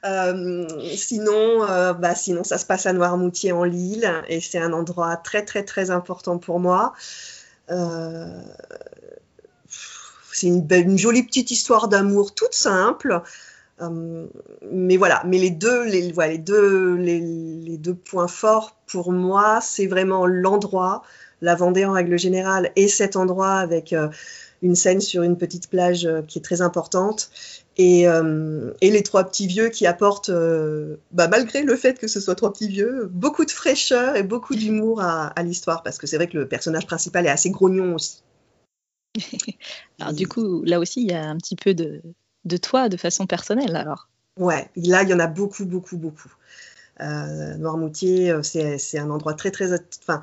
Euh, 0.04 0.66
sinon, 0.96 1.64
euh, 1.64 1.92
bah, 1.92 2.14
sinon, 2.14 2.44
ça 2.44 2.58
se 2.58 2.66
passe 2.66 2.86
à 2.86 2.92
Noirmoutier 2.92 3.52
en 3.52 3.64
Lille 3.64 4.10
et 4.28 4.40
c'est 4.40 4.58
un 4.58 4.72
endroit 4.72 5.16
très 5.16 5.44
très 5.44 5.64
très 5.64 5.90
important 5.90 6.38
pour 6.38 6.60
moi. 6.60 6.92
Euh, 7.70 8.40
c'est 10.32 10.46
une, 10.46 10.98
jolie 10.98 11.24
petite 11.24 11.50
histoire 11.50 11.88
d'amour 11.88 12.34
toute 12.34 12.54
simple. 12.54 13.22
mais 13.80 14.96
voilà, 14.96 15.22
mais 15.26 15.38
les 15.38 15.50
deux, 15.50 15.84
les, 15.84 16.12
voilà, 16.12 16.32
les 16.32 16.38
deux, 16.38 16.94
les, 16.94 17.76
deux 17.78 17.94
points 17.94 18.28
forts 18.28 18.76
pour 18.86 19.12
moi, 19.12 19.60
c'est 19.60 19.86
vraiment 19.86 20.26
l'endroit, 20.26 21.02
la 21.40 21.54
Vendée 21.54 21.84
en 21.84 21.92
règle 21.92 22.18
générale, 22.18 22.70
et 22.76 22.88
cet 22.88 23.16
endroit 23.16 23.54
avec 23.54 23.94
une 24.62 24.74
scène 24.74 25.00
sur 25.00 25.22
une 25.22 25.36
petite 25.36 25.68
plage 25.68 26.08
qui 26.28 26.38
est 26.38 26.42
très 26.42 26.60
importante 26.62 27.30
euh, 27.80 28.72
et, 28.80 28.90
les 28.90 29.02
trois 29.02 29.24
petits 29.24 29.46
vieux 29.46 29.68
qui 29.68 29.86
apportent, 29.86 30.30
euh, 30.30 30.96
bah, 31.12 31.28
malgré 31.28 31.62
le 31.62 31.76
fait 31.76 31.98
que 31.98 32.08
ce 32.08 32.20
soit 32.20 32.34
trois 32.34 32.52
petits 32.52 32.68
vieux, 32.68 33.08
beaucoup 33.12 33.44
de 33.44 33.50
fraîcheur 33.50 34.16
et 34.16 34.24
beaucoup 34.24 34.56
d'humour 34.56 35.00
à, 35.00 35.32
l'histoire, 35.44 35.82
parce 35.84 35.98
que 35.98 36.06
c'est 36.06 36.16
vrai 36.16 36.28
que 36.28 36.36
le 36.36 36.48
personnage 36.48 36.86
principal 36.86 37.26
est 37.26 37.30
assez 37.30 37.50
grognon 37.50 37.94
aussi. 37.94 38.22
alors 40.00 40.12
du 40.12 40.26
coup, 40.26 40.64
là 40.64 40.80
aussi, 40.80 41.02
il 41.02 41.10
y 41.10 41.14
a 41.14 41.24
un 41.24 41.36
petit 41.36 41.56
peu 41.56 41.72
de, 41.72 42.02
de 42.44 42.56
toi 42.56 42.88
de 42.88 42.96
façon 42.96 43.26
personnelle, 43.26 43.76
alors. 43.76 44.08
Ouais, 44.38 44.68
là, 44.76 45.02
il 45.02 45.08
y 45.08 45.14
en 45.14 45.20
a 45.20 45.28
beaucoup, 45.28 45.64
beaucoup, 45.64 45.96
beaucoup. 45.96 46.32
Euh, 47.00 47.56
Noirmoutier, 47.56 48.34
c'est 48.42 48.98
un 48.98 49.10
endroit 49.10 49.34
très, 49.34 49.52
très... 49.52 49.72
Enfin, 50.02 50.22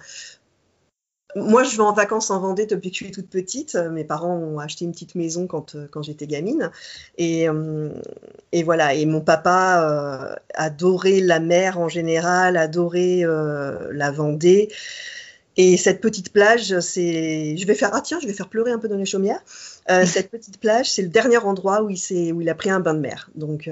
moi, 1.36 1.64
je 1.64 1.76
vais 1.76 1.84
en 1.84 1.92
vacances 1.92 2.32
en 2.32 2.40
Vendée 2.40 2.66
depuis 2.66 2.92
que 2.92 2.98
je 2.98 3.04
suis 3.04 3.12
toute 3.12 3.30
petite. 3.30 3.76
Mes 3.76 4.06
parents 4.06 4.36
ont 4.38 4.58
acheté 4.60 4.86
une 4.86 4.94
petite 4.94 5.16
maison 5.16 5.48
quand, 5.48 5.76
euh, 5.76 5.86
quand 5.92 6.02
j'étais 6.02 6.28
gamine. 6.28 6.72
Et, 7.18 7.50
euh, 7.50 7.90
et, 8.54 8.64
voilà. 8.64 8.94
Et 8.94 9.06
mon 9.06 9.20
papa 9.20 9.84
euh, 9.84 10.36
adorait 10.54 11.20
la 11.20 11.42
mer 11.42 11.78
en 11.78 11.90
général, 11.90 12.56
adorait 12.56 13.24
la 13.92 14.12
Vendée. 14.12 14.70
Et 15.58 15.76
cette 15.76 16.00
petite 16.00 16.32
plage, 16.32 16.80
c'est. 16.80 17.58
Je 17.58 17.68
vais 17.68 17.76
faire. 17.76 17.90
Ah 17.92 18.02
tiens, 18.02 18.20
je 18.22 18.28
vais 18.28 18.34
faire 18.34 18.50
pleurer 18.50 18.72
un 18.72 18.80
peu 18.80 18.88
dans 18.88 18.98
les 18.98 19.06
chaumières. 19.06 19.42
cette 20.06 20.32
petite 20.32 20.60
plage, 20.60 20.90
c'est 20.90 21.02
le 21.02 21.10
dernier 21.10 21.38
endroit 21.38 21.84
où 21.84 21.90
il, 21.90 22.34
où 22.34 22.42
il 22.42 22.50
a 22.50 22.56
pris 22.56 22.70
un 22.70 22.80
bain 22.80 22.94
de 22.94 23.00
mer. 23.00 23.30
Donc, 23.36 23.70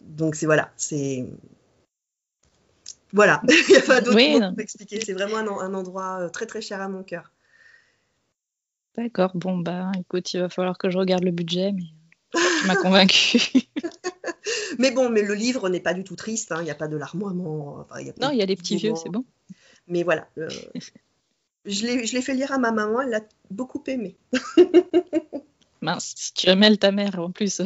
donc 0.00 0.36
c'est 0.36 0.46
voilà. 0.46 0.70
C'est 0.76 1.26
voilà, 3.12 3.42
il 3.48 3.72
n'y 3.72 3.76
a 3.76 3.82
pas 3.82 4.00
d'autre 4.00 4.16
oui, 4.16 4.38
pour 4.40 4.60
expliquer. 4.60 5.00
C'est 5.04 5.12
vraiment 5.12 5.38
un, 5.60 5.74
endroit 5.74 6.20
euh, 6.20 6.28
très 6.28 6.46
très 6.46 6.60
cher 6.60 6.80
à 6.80 6.88
mon 6.88 7.02
cœur. 7.02 7.32
D'accord, 8.96 9.32
bon 9.34 9.58
bah 9.58 9.92
écoute, 9.98 10.32
il 10.32 10.40
va 10.40 10.48
falloir 10.48 10.78
que 10.78 10.90
je 10.90 10.98
regarde 10.98 11.24
le 11.24 11.30
budget, 11.30 11.72
mais 11.72 11.84
tu 12.32 12.66
m'as 12.66 12.76
convaincu. 12.76 13.38
mais 14.78 14.90
bon, 14.90 15.10
mais 15.10 15.22
le 15.22 15.34
livre 15.34 15.68
n'est 15.68 15.80
pas 15.80 15.92
du 15.92 16.02
tout 16.02 16.16
triste, 16.16 16.50
hein. 16.52 16.58
il 16.60 16.64
n'y 16.64 16.70
a 16.70 16.74
pas 16.74 16.88
de 16.88 16.96
larmoiement. 16.96 17.86
non, 18.20 18.30
il 18.30 18.38
y 18.38 18.42
a 18.42 18.46
les 18.46 18.56
petits 18.56 18.76
vieux, 18.76 18.94
c'est 18.96 19.10
bon. 19.10 19.24
Mais 19.86 20.02
voilà, 20.02 20.26
euh, 20.38 20.48
je 21.66 21.86
l'ai 21.86 22.22
fait 22.22 22.34
lire 22.34 22.52
à 22.52 22.58
ma 22.58 22.72
maman, 22.72 23.02
elle 23.02 23.10
l'a 23.10 23.20
beaucoup 23.50 23.82
aimé. 23.86 24.16
Mince, 25.82 26.14
si 26.16 26.32
tu 26.32 26.48
remêles 26.48 26.78
ta 26.78 26.90
mère 26.90 27.18
en 27.20 27.30
plus. 27.30 27.60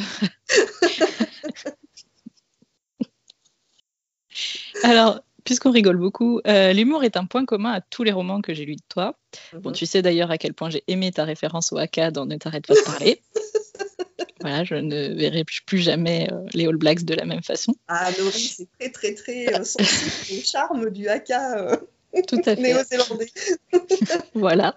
Alors, 4.82 5.20
puisqu'on 5.50 5.73
rigole 5.73 5.97
beaucoup, 5.97 6.40
euh, 6.47 6.73
l'humour 6.73 7.02
est 7.02 7.16
un 7.16 7.25
point 7.25 7.45
commun 7.45 7.73
à 7.73 7.80
tous 7.80 8.04
les 8.04 8.12
romans 8.12 8.40
que 8.40 8.54
j'ai 8.54 8.64
lus 8.64 8.76
de 8.76 8.83
toi. 8.88 9.19
Bon, 9.52 9.71
mhm. 9.71 9.75
tu 9.75 9.85
sais 9.85 10.00
d'ailleurs 10.00 10.30
à 10.30 10.38
quel 10.38 10.54
point 10.54 10.71
j'ai 10.71 10.85
aimé 10.87 11.11
ta 11.11 11.25
référence 11.25 11.73
au 11.73 11.78
haka 11.78 12.12
dans 12.12 12.25
Ne 12.25 12.37
t'arrête 12.37 12.69
pas 12.69 12.75
de 12.75 12.85
parler. 12.85 13.21
voilà, 14.40 14.62
je 14.62 14.76
ne 14.76 15.12
verrai 15.12 15.42
plus 15.66 15.78
jamais 15.78 16.28
euh, 16.30 16.47
les 16.54 16.69
All 16.69 16.76
Blacks 16.76 17.02
de 17.02 17.14
la 17.16 17.25
même 17.25 17.42
façon. 17.42 17.75
Ah, 17.88 18.12
Laurie, 18.16 18.54
c'est 18.57 18.69
très, 18.78 18.92
très, 18.92 19.14
très 19.14 19.52
euh, 19.52 19.64
sensible 19.64 20.38
au 20.38 20.45
charme 20.45 20.90
du 20.90 21.09
haka. 21.09 21.80
Tout 22.28 22.38
à 22.47 22.54
fait. 22.54 22.62
Néo-zélandais. 22.62 23.33
voilà. 24.35 24.76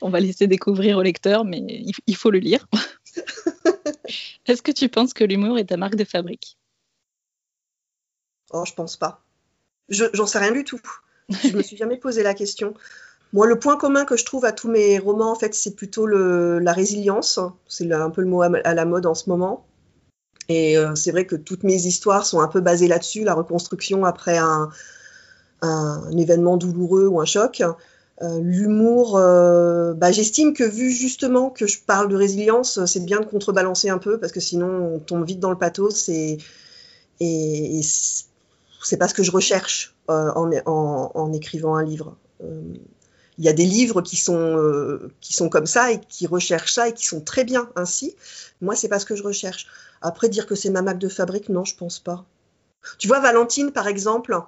On 0.00 0.10
va 0.10 0.18
laisser 0.18 0.48
découvrir 0.48 0.98
au 0.98 1.02
lecteur, 1.02 1.44
mais 1.44 1.62
il 2.08 2.16
faut 2.16 2.32
le 2.32 2.40
lire. 2.40 2.66
Est-ce 4.46 4.60
que 4.60 4.72
tu 4.72 4.88
penses 4.88 5.14
que 5.14 5.22
l'humour 5.22 5.56
est 5.56 5.66
ta 5.66 5.76
marque 5.76 5.94
de 5.94 6.04
fabrique? 6.04 6.58
Oh, 8.50 8.64
je 8.66 8.74
pense 8.74 8.96
pas. 8.96 9.24
J'en 9.88 10.26
sais 10.26 10.38
rien 10.38 10.52
du 10.52 10.64
tout. 10.64 10.80
Je 11.28 11.56
me 11.56 11.62
suis 11.62 11.76
jamais 11.76 11.96
posé 11.96 12.22
la 12.22 12.34
question. 12.34 12.74
Moi, 13.32 13.46
le 13.46 13.58
point 13.58 13.76
commun 13.76 14.04
que 14.04 14.16
je 14.16 14.24
trouve 14.24 14.44
à 14.44 14.52
tous 14.52 14.68
mes 14.68 14.98
romans, 14.98 15.32
en 15.32 15.34
fait, 15.34 15.54
c'est 15.54 15.74
plutôt 15.74 16.06
la 16.06 16.72
résilience. 16.72 17.40
C'est 17.66 17.90
un 17.92 18.10
peu 18.10 18.22
le 18.22 18.28
mot 18.28 18.42
à, 18.42 18.48
la 18.48 18.84
mode 18.84 19.06
en 19.06 19.14
ce 19.14 19.28
moment. 19.28 19.66
Et 20.48 20.78
euh, 20.78 20.94
c'est 20.94 21.10
vrai 21.10 21.26
que 21.26 21.36
toutes 21.36 21.64
mes 21.64 21.86
histoires 21.86 22.26
sont 22.26 22.40
un 22.40 22.48
peu 22.48 22.60
basées 22.60 22.86
là-dessus, 22.86 23.24
la 23.24 23.34
reconstruction 23.34 24.04
après 24.04 24.38
un, 24.38 24.68
événement 26.16 26.58
douloureux 26.58 27.06
ou 27.06 27.20
un 27.20 27.24
choc. 27.24 27.62
Euh, 28.22 28.38
l'humour, 28.40 29.16
euh, 29.16 29.94
bah, 29.94 30.12
j'estime 30.12 30.52
que 30.52 30.62
vu 30.62 30.92
justement 30.92 31.50
que 31.50 31.66
je 31.66 31.80
parle 31.84 32.08
de 32.08 32.14
résilience, 32.14 32.84
c'est 32.84 33.04
bien 33.04 33.18
de 33.18 33.24
contrebalancer 33.24 33.88
un 33.88 33.98
peu 33.98 34.20
parce 34.20 34.30
que 34.30 34.40
sinon 34.40 34.94
on 34.94 34.98
tombe 35.00 35.26
vite 35.26 35.40
dans 35.40 35.50
le 35.50 35.58
pathos 35.58 36.08
et 36.08 36.38
c'est 38.84 38.96
pas 38.96 39.08
ce 39.08 39.14
que 39.14 39.22
je 39.22 39.30
recherche 39.30 39.94
euh, 40.10 40.30
en, 40.34 41.32
écrivant 41.32 41.76
un 41.76 41.84
livre. 41.84 42.16
Euh, 42.42 42.62
il 43.38 43.44
y 43.44 43.48
a 43.48 43.52
des 43.52 43.64
livres 43.64 44.02
qui 44.02 44.16
sont, 44.16 44.56
euh, 44.56 45.10
qui 45.20 45.32
sont 45.32 45.48
comme 45.48 45.66
ça 45.66 45.90
et 45.90 46.00
qui 46.00 46.26
recherchent 46.26 46.74
ça 46.74 46.88
et 46.88 46.92
qui 46.92 47.06
sont 47.06 47.20
très 47.20 47.44
bien 47.44 47.68
ainsi. 47.74 48.14
Moi, 48.60 48.76
c'est 48.76 48.88
pas 48.88 48.98
ce 48.98 49.06
que 49.06 49.16
je 49.16 49.22
recherche. 49.22 49.66
Après, 50.02 50.28
dire 50.28 50.46
que 50.46 50.54
c'est 50.54 50.70
ma 50.70 50.82
marque 50.82 50.98
de 50.98 51.08
fabrique, 51.08 51.48
non, 51.48 51.64
je 51.64 51.74
pense 51.74 51.98
pas. 51.98 52.24
Tu 52.98 53.08
vois, 53.08 53.20
Valentine, 53.20 53.72
par 53.72 53.88
exemple, 53.88 54.38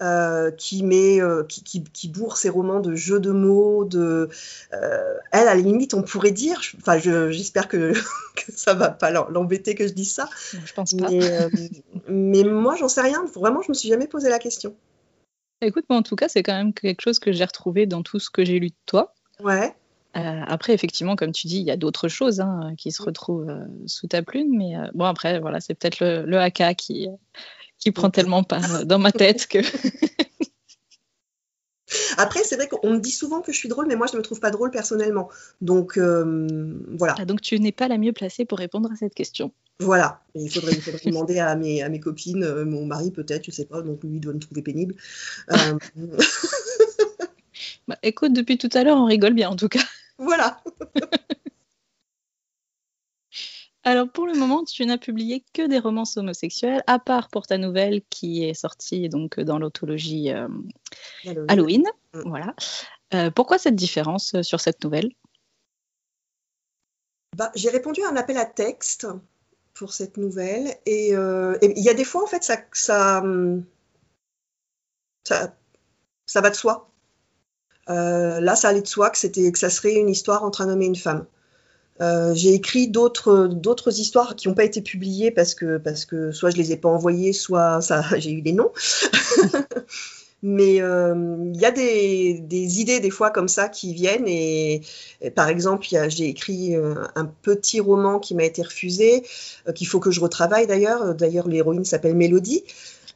euh, 0.00 0.50
qui 0.50 0.82
met, 0.82 1.20
euh, 1.20 1.44
qui, 1.44 1.62
qui, 1.62 1.84
qui, 1.84 2.08
bourre 2.08 2.36
ses 2.36 2.48
romans 2.48 2.80
de 2.80 2.94
jeux 2.94 3.20
de 3.20 3.30
mots, 3.30 3.84
de, 3.84 4.28
elle 4.70 5.20
à 5.32 5.44
la 5.44 5.54
limite 5.54 5.94
on 5.94 6.02
pourrait 6.02 6.32
dire, 6.32 6.60
enfin 6.78 6.98
j'espère 6.98 7.68
que, 7.68 7.92
que, 8.34 8.52
ça 8.56 8.74
va 8.74 8.88
pas 8.88 9.10
l'embêter 9.10 9.74
que 9.74 9.86
je 9.86 9.92
dise 9.92 10.12
ça. 10.12 10.28
Je 10.64 10.72
pense 10.72 10.94
pas. 10.94 11.08
Mais, 11.08 11.20
mais 12.12 12.44
moi 12.44 12.76
j'en 12.76 12.88
sais 12.88 13.00
rien, 13.00 13.24
vraiment 13.34 13.62
je 13.62 13.70
me 13.70 13.74
suis 13.74 13.88
jamais 13.88 14.06
posé 14.06 14.28
la 14.28 14.38
question. 14.38 14.74
Écoute, 15.60 15.84
moi 15.88 15.98
en 15.98 16.02
tout 16.02 16.16
cas 16.16 16.28
c'est 16.28 16.42
quand 16.42 16.54
même 16.54 16.72
quelque 16.72 17.00
chose 17.00 17.18
que 17.18 17.32
j'ai 17.32 17.44
retrouvé 17.44 17.86
dans 17.86 18.02
tout 18.02 18.18
ce 18.18 18.30
que 18.30 18.44
j'ai 18.44 18.58
lu 18.58 18.68
de 18.68 18.76
toi. 18.86 19.14
Ouais. 19.42 19.74
après, 20.14 20.74
effectivement, 20.74 21.16
comme 21.16 21.32
tu 21.32 21.46
dis, 21.46 21.58
il 21.58 21.64
y 21.64 21.70
a 21.70 21.76
d'autres 21.76 22.08
choses 22.08 22.40
hein, 22.40 22.74
qui 22.76 22.92
se 22.92 23.02
retrouvent 23.02 23.50
sous 23.86 24.06
ta 24.06 24.22
plume, 24.22 24.56
mais 24.56 24.74
bon, 24.94 25.06
après, 25.06 25.40
voilà, 25.40 25.58
c'est 25.60 25.74
peut-être 25.74 26.00
le, 26.00 26.24
le 26.26 26.38
haka 26.38 26.74
qui, 26.74 27.08
qui 27.78 27.90
prend 27.90 28.10
tellement 28.10 28.44
part 28.44 28.84
dans 28.84 28.98
ma 28.98 29.10
tête 29.10 29.46
que. 29.46 29.58
Après, 32.16 32.44
c'est 32.44 32.56
vrai 32.56 32.68
qu'on 32.68 32.94
me 32.94 32.98
dit 32.98 33.10
souvent 33.10 33.40
que 33.40 33.52
je 33.52 33.56
suis 33.58 33.68
drôle, 33.68 33.86
mais 33.86 33.96
moi, 33.96 34.06
je 34.06 34.14
ne 34.14 34.18
me 34.18 34.22
trouve 34.22 34.40
pas 34.40 34.50
drôle 34.50 34.70
personnellement. 34.70 35.28
Donc, 35.60 35.98
euh, 35.98 36.78
voilà. 36.98 37.14
Ah, 37.18 37.24
donc, 37.24 37.40
tu 37.40 37.58
n'es 37.58 37.72
pas 37.72 37.88
la 37.88 37.98
mieux 37.98 38.12
placée 38.12 38.44
pour 38.44 38.58
répondre 38.58 38.90
à 38.92 38.96
cette 38.96 39.14
question. 39.14 39.52
Voilà. 39.80 40.20
il 40.34 40.50
faudrait, 40.50 40.76
demander 41.06 41.38
à 41.38 41.54
mes, 41.56 41.82
à 41.82 41.88
mes 41.88 42.00
copines, 42.00 42.44
euh, 42.44 42.64
mon 42.64 42.86
mari 42.86 43.10
peut-être, 43.10 43.44
je 43.44 43.50
ne 43.50 43.54
sais 43.54 43.64
pas, 43.64 43.82
donc 43.82 44.02
lui 44.04 44.20
doit 44.20 44.32
me 44.32 44.38
trouver 44.38 44.62
pénible. 44.62 44.94
Euh, 45.50 45.78
bah, 47.88 47.98
écoute, 48.02 48.32
depuis 48.32 48.58
tout 48.58 48.70
à 48.74 48.84
l'heure, 48.84 48.96
on 48.96 49.06
rigole 49.06 49.34
bien 49.34 49.50
en 49.50 49.56
tout 49.56 49.68
cas. 49.68 49.82
Voilà. 50.18 50.60
Alors 53.84 54.08
pour 54.08 54.26
le 54.26 54.34
moment, 54.34 54.64
tu 54.64 54.86
n'as 54.86 54.98
publié 54.98 55.44
que 55.52 55.66
des 55.66 55.80
romances 55.80 56.16
homosexuelles, 56.16 56.84
à 56.86 57.00
part 57.00 57.28
pour 57.28 57.46
ta 57.46 57.58
nouvelle 57.58 58.02
qui 58.10 58.44
est 58.44 58.54
sortie 58.54 59.08
donc 59.08 59.40
dans 59.40 59.58
l'autologie 59.58 60.30
euh, 60.30 60.48
Halloween. 61.48 61.84
Mm. 62.14 62.28
Voilà. 62.28 62.54
Euh, 63.14 63.30
pourquoi 63.30 63.58
cette 63.58 63.74
différence 63.74 64.34
euh, 64.34 64.42
sur 64.42 64.60
cette 64.60 64.84
nouvelle? 64.84 65.10
Bah, 67.36 67.50
J'ai 67.56 67.70
répondu 67.70 68.02
à 68.04 68.10
un 68.10 68.16
appel 68.16 68.36
à 68.36 68.44
texte 68.44 69.08
pour 69.74 69.92
cette 69.92 70.16
nouvelle 70.16 70.76
et 70.86 71.08
il 71.12 71.82
y 71.82 71.88
a 71.88 71.94
des 71.94 72.04
fois 72.04 72.22
en 72.22 72.26
fait 72.26 72.44
ça, 72.44 72.58
ça, 72.72 73.24
ça, 75.24 75.56
ça 76.26 76.40
va 76.40 76.50
de 76.50 76.54
soi. 76.54 76.90
là, 77.88 78.54
ça 78.54 78.68
allait 78.68 78.82
de 78.82 78.86
soi 78.86 79.08
que 79.10 79.16
c'était 79.16 79.50
que 79.50 79.58
ça 79.58 79.70
serait 79.70 79.94
une 79.94 80.10
histoire 80.10 80.44
entre 80.44 80.60
un 80.60 80.68
homme 80.68 80.82
et 80.82 80.86
une 80.86 80.94
femme. 80.94 81.26
Euh, 82.00 82.32
j'ai 82.34 82.54
écrit 82.54 82.88
d'autres 82.88 83.46
d'autres 83.46 84.00
histoires 84.00 84.34
qui 84.34 84.48
n'ont 84.48 84.54
pas 84.54 84.64
été 84.64 84.80
publiées 84.80 85.30
parce 85.30 85.54
que 85.54 85.76
parce 85.76 86.04
que 86.06 86.32
soit 86.32 86.50
je 86.50 86.56
les 86.56 86.72
ai 86.72 86.76
pas 86.76 86.88
envoyées, 86.88 87.32
soit 87.32 87.80
j'ai 88.18 88.32
eu 88.32 88.42
des 88.42 88.52
noms. 88.52 88.72
Mais 90.44 90.80
euh, 90.80 91.14
il 91.54 91.60
y 91.60 91.64
a 91.64 91.70
des, 91.70 92.40
des, 92.40 92.80
idées 92.80 92.98
des 92.98 93.10
fois 93.10 93.30
comme 93.30 93.46
ça 93.46 93.68
qui 93.68 93.94
viennent 93.94 94.26
et, 94.26 94.82
par 95.36 95.48
exemple 95.48 95.86
j'ai 96.08 96.26
écrit 96.26 96.74
euh, 96.74 96.96
un 97.14 97.26
petit 97.26 97.78
roman 97.78 98.18
qui 98.18 98.34
m'a 98.34 98.42
été 98.42 98.60
refusé 98.62 99.22
qu'il 99.76 99.86
faut 99.86 100.00
que 100.00 100.10
je 100.10 100.18
retravaille 100.18 100.66
d'ailleurs. 100.66 101.14
D'ailleurs 101.14 101.46
l'héroïne 101.46 101.84
s'appelle 101.84 102.16
Mélodie. 102.16 102.64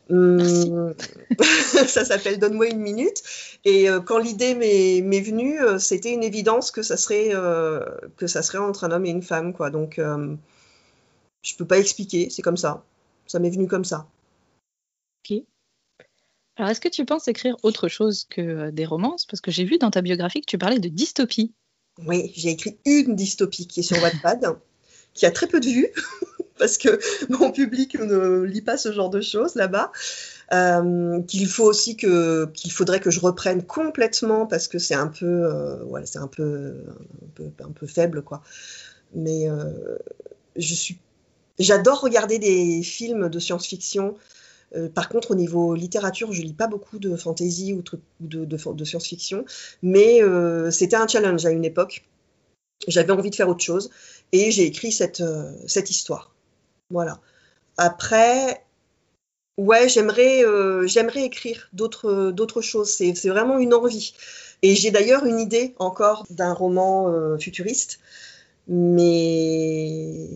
Hum, 0.09 0.95
ça 1.87 2.05
s'appelle 2.05 2.39
Donne-moi 2.39 2.69
une 2.69 2.81
minute. 2.81 3.23
Et 3.65 3.91
euh, 3.91 4.01
quand 4.01 4.19
l'idée 4.19 4.55
m'est 4.55 5.21
venue, 5.21 5.61
euh, 5.61 5.79
c'était 5.79 6.13
une 6.13 6.23
évidence 6.23 6.71
que 6.71 6.83
ça 6.83 6.97
serait 6.97 7.31
euh, 7.35 7.85
que 8.17 8.27
ça 8.27 8.43
serait 8.43 8.59
entre 8.59 8.85
un 8.85 8.93
homme 8.93 9.07
et 9.07 9.11
une 9.11 9.23
femme, 9.23 9.53
quoi. 9.53 9.71
Donc, 9.71 10.01
je 11.43 11.57
peux 11.57 11.67
pas 11.67 11.79
expliquer. 11.79 12.31
C'est 12.31 12.43
comme 12.43 12.57
ça. 12.57 12.85
Ça 13.27 13.39
m'est 13.39 13.51
venu 13.51 13.67
comme 13.67 13.85
ça. 13.85 14.07
Ok. 15.25 15.43
Alors, 16.57 16.71
est-ce 16.71 16.81
que 16.81 16.89
tu 16.89 17.05
penses 17.05 17.29
écrire 17.29 17.57
autre 17.63 17.89
chose 17.89 18.27
que 18.31 18.71
des 18.71 18.87
romances? 18.87 19.27
Parce 19.27 19.41
que 19.41 19.51
j'ai 19.51 19.65
vu 19.65 19.79
dans 19.79 19.91
ta 19.91 20.03
biographie 20.03 20.41
que 20.41 20.47
tu 20.47 20.59
parlais 20.59 20.79
de 20.79 20.89
dystopie. 20.89 21.53
Oui, 22.07 22.33
j'ai 22.35 22.51
écrit 22.51 22.79
une 22.85 23.17
dystopie 23.17 23.67
qui 23.67 23.81
est 23.81 23.83
sur 23.83 24.01
Wattpad, 24.03 24.57
qui 25.15 25.27
a 25.27 25.31
très 25.31 25.49
peu 25.49 25.61
de 25.61 25.67
vues. 25.67 25.93
Parce 26.59 26.79
que 26.79 26.99
mon 27.31 27.53
public 27.53 27.99
ne 27.99 28.43
lit 28.43 28.63
pas 28.63 28.77
ce 28.77 28.93
genre 28.93 29.11
de 29.11 29.21
choses 29.21 29.55
là-bas. 29.55 29.93
Euh, 30.53 31.23
qu'il 31.23 31.49
faut 31.49 31.65
aussi 31.65 31.97
qu'il 31.97 32.71
faudrait 32.71 33.01
que 33.01 33.11
je 33.11 33.19
reprenne 33.19 33.65
complètement 33.65 34.47
parce 34.47 34.69
que 34.69 34.79
c'est 34.79 34.95
un 34.95 35.09
peu 35.09 35.27
euh, 35.27 35.83
ouais, 35.83 36.07
c'est 36.07 36.21
un 36.21 36.29
peu, 36.29 36.85
un 37.59 37.73
peu, 37.73 37.87
faible 37.89 38.23
quoi 38.23 38.43
mais 39.13 39.51
euh, 39.51 39.99
je 40.55 40.75
suis 40.75 40.99
j'adore 41.59 42.01
regarder 42.01 42.39
des 42.39 42.85
films 42.85 43.29
de 43.29 43.39
science-fiction 43.41 44.15
par 44.95 45.09
contre, 45.09 45.31
au 45.31 45.35
niveau 45.35 45.75
littérature, 45.75 46.33
je 46.33 46.43
lis 46.43 46.53
pas 46.53 46.67
beaucoup 46.67 46.99
de 46.99 47.17
fantasy 47.17 47.73
ou 47.73 47.83
de, 48.21 48.45
de, 48.45 48.57
de 48.57 48.85
science-fiction, 48.85 49.47
mais 49.81 50.21
c'était 50.71 50.97
un 50.97 51.07
challenge 51.07 51.47
à 51.47 51.51
une 51.51 51.65
époque. 51.65 52.05
J'avais 52.87 53.13
envie 53.13 53.31
de 53.31 53.37
faire 53.37 53.49
autre 53.49 53.65
chose 53.65 53.91
et 54.33 54.51
j'ai 54.51 54.67
écrit 54.67 54.93
cette, 54.93 55.23
cette 55.67 55.89
histoire. 55.89 56.36
Voilà. 56.91 57.21
Après, 57.77 58.65
ouais, 59.57 59.89
j'aimerais, 59.89 60.45
euh, 60.45 60.87
j'aimerais 60.87 61.25
écrire 61.25 61.69
d'autres, 61.73 62.31
d'autres 62.31 62.61
choses. 62.61 62.91
C'est, 62.91 63.13
vraiment 63.29 63.59
une 63.59 63.75
envie. 63.75 64.15
Et 64.63 64.75
j'ai 64.75 64.91
d'ailleurs 64.91 65.27
une 65.27 65.39
idée 65.39 65.75
encore 65.79 66.25
d'un 66.31 66.53
roman 66.53 67.09
euh, 67.09 67.37
futuriste, 67.39 68.01
mais 68.69 70.29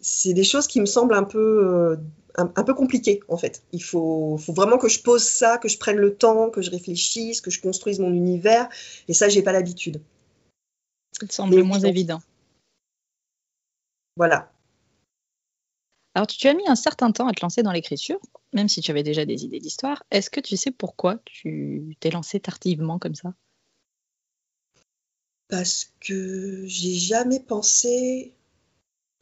c'est 0.00 0.34
des 0.34 0.44
choses 0.44 0.66
qui 0.66 0.80
me 0.80 0.86
semblent 0.86 1.14
un 1.14 1.24
peu, 1.24 1.64
euh, 1.64 1.96
un, 2.34 2.46
peu 2.46 2.74
compliquées 2.74 3.20
en 3.28 3.38
fait. 3.38 3.62
Il 3.72 3.82
faut, 3.82 4.36
faut, 4.36 4.52
vraiment 4.52 4.76
que 4.76 4.88
je 4.88 5.00
pose 5.00 5.22
ça, 5.22 5.56
que 5.56 5.68
je 5.68 5.78
prenne 5.78 5.96
le 5.96 6.14
temps, 6.14 6.50
que 6.50 6.60
je 6.60 6.70
réfléchisse, 6.70 7.40
que 7.40 7.50
je 7.50 7.60
construise 7.60 8.00
mon 8.00 8.12
univers. 8.12 8.68
Et 9.08 9.14
ça, 9.14 9.28
j'ai 9.28 9.42
pas 9.42 9.52
l'habitude. 9.52 10.02
Ça 11.18 11.26
te 11.26 11.32
semble 11.32 11.62
moins 11.62 11.80
évident. 11.80 12.20
Voilà. 14.16 14.53
Alors, 16.14 16.28
tu 16.28 16.46
as 16.46 16.54
mis 16.54 16.68
un 16.68 16.76
certain 16.76 17.10
temps 17.10 17.26
à 17.26 17.32
te 17.32 17.40
lancer 17.42 17.62
dans 17.62 17.72
l'écriture, 17.72 18.20
même 18.52 18.68
si 18.68 18.80
tu 18.80 18.90
avais 18.92 19.02
déjà 19.02 19.24
des 19.24 19.44
idées 19.44 19.58
d'histoire. 19.58 20.04
Est-ce 20.12 20.30
que 20.30 20.40
tu 20.40 20.56
sais 20.56 20.70
pourquoi 20.70 21.18
tu 21.24 21.96
t'es 21.98 22.10
lancé 22.10 22.38
tardivement 22.38 23.00
comme 23.00 23.16
ça? 23.16 23.34
Parce 25.48 25.92
que 26.00 26.64
j'ai 26.66 26.94
jamais 26.94 27.40
pensé. 27.40 28.32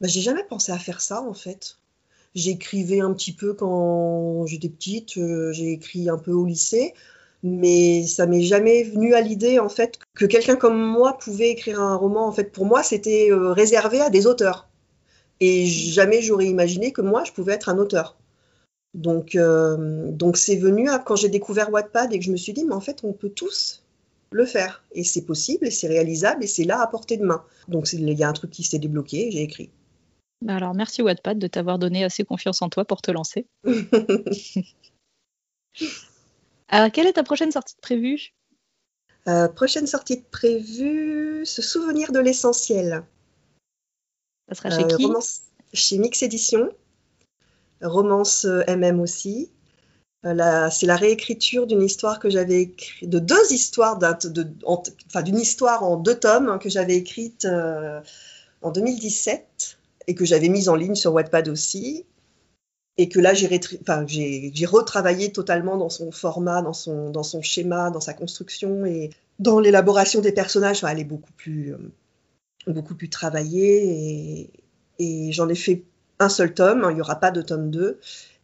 Bah, 0.01 0.07
j'ai 0.07 0.21
jamais 0.21 0.43
pensé 0.43 0.71
à 0.71 0.77
faire 0.77 1.01
ça 1.01 1.21
en 1.21 1.33
fait. 1.33 1.77
J'écrivais 2.35 2.99
un 2.99 3.13
petit 3.13 3.33
peu 3.33 3.53
quand 3.53 4.45
j'étais 4.45 4.69
petite, 4.69 5.17
euh, 5.17 5.51
j'ai 5.51 5.71
écrit 5.73 6.09
un 6.09 6.17
peu 6.17 6.31
au 6.31 6.45
lycée, 6.45 6.93
mais 7.43 8.05
ça 8.07 8.25
m'est 8.25 8.41
jamais 8.41 8.83
venu 8.83 9.13
à 9.13 9.21
l'idée 9.21 9.59
en 9.59 9.69
fait 9.69 9.99
que 10.15 10.25
quelqu'un 10.25 10.55
comme 10.55 10.79
moi 10.79 11.17
pouvait 11.17 11.49
écrire 11.49 11.81
un 11.81 11.95
roman. 11.95 12.27
En 12.27 12.31
fait, 12.31 12.51
pour 12.51 12.65
moi, 12.65 12.83
c'était 12.83 13.31
euh, 13.31 13.51
réservé 13.53 14.01
à 14.01 14.09
des 14.09 14.25
auteurs. 14.27 14.69
Et 15.39 15.65
jamais 15.65 16.21
j'aurais 16.21 16.47
imaginé 16.47 16.91
que 16.91 17.01
moi, 17.01 17.23
je 17.23 17.31
pouvais 17.31 17.53
être 17.53 17.69
un 17.69 17.77
auteur. 17.77 18.17
Donc, 18.93 19.35
euh, 19.35 20.11
donc 20.11 20.37
c'est 20.37 20.55
venu 20.55 20.87
quand 21.05 21.15
j'ai 21.15 21.29
découvert 21.29 21.71
Wattpad 21.71 22.13
et 22.13 22.19
que 22.19 22.25
je 22.25 22.31
me 22.31 22.37
suis 22.37 22.53
dit, 22.53 22.63
mais 22.63 22.75
en 22.75 22.79
fait, 22.79 23.03
on 23.03 23.13
peut 23.13 23.29
tous 23.29 23.83
le 24.31 24.45
faire. 24.45 24.83
Et 24.91 25.03
c'est 25.03 25.25
possible, 25.25 25.67
et 25.67 25.71
c'est 25.71 25.87
réalisable, 25.87 26.43
et 26.43 26.47
c'est 26.47 26.63
là 26.63 26.81
à 26.81 26.87
portée 26.87 27.17
de 27.17 27.25
main. 27.25 27.43
Donc 27.67 27.91
il 27.93 28.09
y 28.11 28.23
a 28.23 28.29
un 28.29 28.33
truc 28.33 28.51
qui 28.51 28.63
s'est 28.63 28.79
débloqué, 28.79 29.31
j'ai 29.31 29.41
écrit. 29.41 29.69
Bah 30.41 30.55
alors 30.55 30.73
merci 30.73 31.01
Wattpad 31.01 31.39
de 31.39 31.47
t'avoir 31.47 31.79
donné 31.79 32.03
assez 32.03 32.25
confiance 32.25 32.61
en 32.61 32.69
toi 32.69 32.83
pour 32.83 33.01
te 33.01 33.11
lancer. 33.11 33.47
alors 36.67 36.91
quelle 36.91 37.07
est 37.07 37.13
ta 37.13 37.23
prochaine 37.23 37.51
sortie 37.51 37.75
de 37.75 37.81
prévue? 37.81 38.33
Euh, 39.29 39.47
Prochaine 39.47 39.87
sortie 39.87 40.17
de 40.17 40.25
prévue, 40.29 41.45
se 41.45 41.61
souvenir 41.61 42.11
de 42.11 42.19
l'essentiel. 42.19 43.03
Ça 44.49 44.55
sera 44.55 44.69
chez 44.69 44.83
euh, 44.83 44.97
qui 44.97 45.07
Chez 45.73 45.97
Mix 45.97 46.23
Édition. 46.23 46.69
Romance 47.81 48.45
MM 48.45 48.99
aussi. 48.99 49.49
Euh, 50.25 50.69
c'est 50.71 50.85
la 50.85 50.95
réécriture 50.95 51.67
d'une 51.67 51.81
histoire 51.81 52.19
que 52.19 52.29
j'avais 52.29 52.61
écrite, 52.61 53.09
de 53.09 53.19
deux 53.19 53.51
histoires, 53.51 53.99
d'une 53.99 55.39
histoire 55.39 55.83
en 55.83 55.97
deux 55.97 56.17
tomes 56.17 56.47
hein, 56.47 56.59
que 56.59 56.69
j'avais 56.69 56.95
écrite 56.95 57.45
en 58.61 58.71
2017 58.71 59.77
et 60.07 60.15
que 60.15 60.23
j'avais 60.23 60.47
mise 60.47 60.69
en 60.69 60.75
ligne 60.75 60.95
sur 60.95 61.13
Wattpad 61.13 61.49
aussi. 61.49 62.05
Et 62.95 63.09
que 63.09 63.19
là, 63.19 63.33
j'ai 63.33 64.65
retravaillé 64.65 65.31
totalement 65.31 65.77
dans 65.77 65.89
son 65.89 66.11
format, 66.11 66.61
dans 66.61 66.73
son, 66.73 67.09
dans 67.09 67.23
son 67.23 67.41
schéma, 67.41 67.89
dans 67.89 67.99
sa 67.99 68.13
construction 68.13 68.85
et 68.85 69.09
dans 69.39 69.59
l'élaboration 69.59 70.21
des 70.21 70.31
personnages. 70.31 70.83
elle 70.83 70.99
est 70.99 71.03
beaucoup 71.03 71.31
plus, 71.33 71.75
beaucoup 72.67 72.95
plus 72.95 73.09
travaillée 73.09 74.49
et, 74.49 74.49
et 74.99 75.31
j'en 75.31 75.49
ai 75.49 75.55
fait 75.55 75.83
un 76.19 76.29
seul 76.29 76.53
tome. 76.53 76.87
Il 76.89 76.95
n'y 76.95 77.01
aura 77.01 77.15
pas 77.15 77.31
de 77.31 77.41
tome 77.41 77.69
2. 77.69 77.99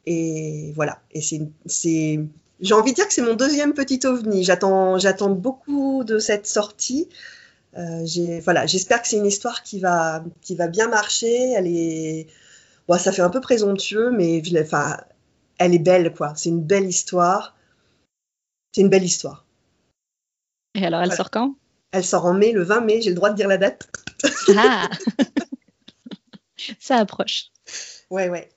Et 0.06 0.72
voilà. 0.76 1.02
Et 1.12 1.22
c'est, 1.22 2.20
j'ai 2.60 2.74
envie 2.74 2.92
de 2.92 2.96
dire 2.96 3.08
que 3.08 3.14
c'est 3.14 3.22
mon 3.22 3.36
deuxième 3.36 3.74
petit 3.74 4.00
ovni. 4.06 4.44
J'attends, 4.44 4.98
j'attends 4.98 5.30
beaucoup 5.30 6.04
de 6.04 6.20
cette 6.20 6.48
sortie. 6.48 7.10
Euh, 7.78 8.06
voilà, 8.44 8.66
j'espère 8.66 9.02
que 9.02 9.08
c'est 9.08 9.18
une 9.18 9.26
histoire 9.26 9.64
qui 9.64 9.80
va, 9.80 10.24
qui 10.42 10.56
va 10.56 10.68
bien 10.68 10.88
marcher. 10.88 11.52
Elle 11.52 11.68
est, 11.68 12.28
bon, 12.88 12.98
ça 12.98 13.12
fait 13.12 13.22
un 13.22 13.30
peu 13.30 13.42
présomptueux, 13.42 14.12
mais 14.12 14.42
enfin, 14.62 14.98
elle 15.58 15.74
est 15.74 15.80
belle, 15.80 16.14
quoi. 16.14 16.34
C'est 16.36 16.50
une 16.50 16.64
belle 16.64 16.86
histoire. 16.86 17.56
C'est 18.74 18.82
une 18.82 18.90
belle 18.90 19.04
histoire. 19.04 19.46
Et 20.76 20.86
alors, 20.86 21.02
elle 21.02 21.12
sort 21.12 21.32
quand? 21.32 21.56
Elle 21.92 22.06
sort 22.06 22.26
en 22.26 22.34
mai, 22.34 22.52
le 22.52 22.64
20 22.64 22.82
mai. 22.82 23.02
J'ai 23.02 23.10
le 23.10 23.16
droit 23.16 23.30
de 23.30 23.36
dire 23.36 23.48
la 23.48 23.58
date. 23.58 23.90
Ah 24.56 24.90
Ça 26.80 26.98
approche. 26.98 27.48
Ouais, 28.10 28.30
ouais. 28.30 28.50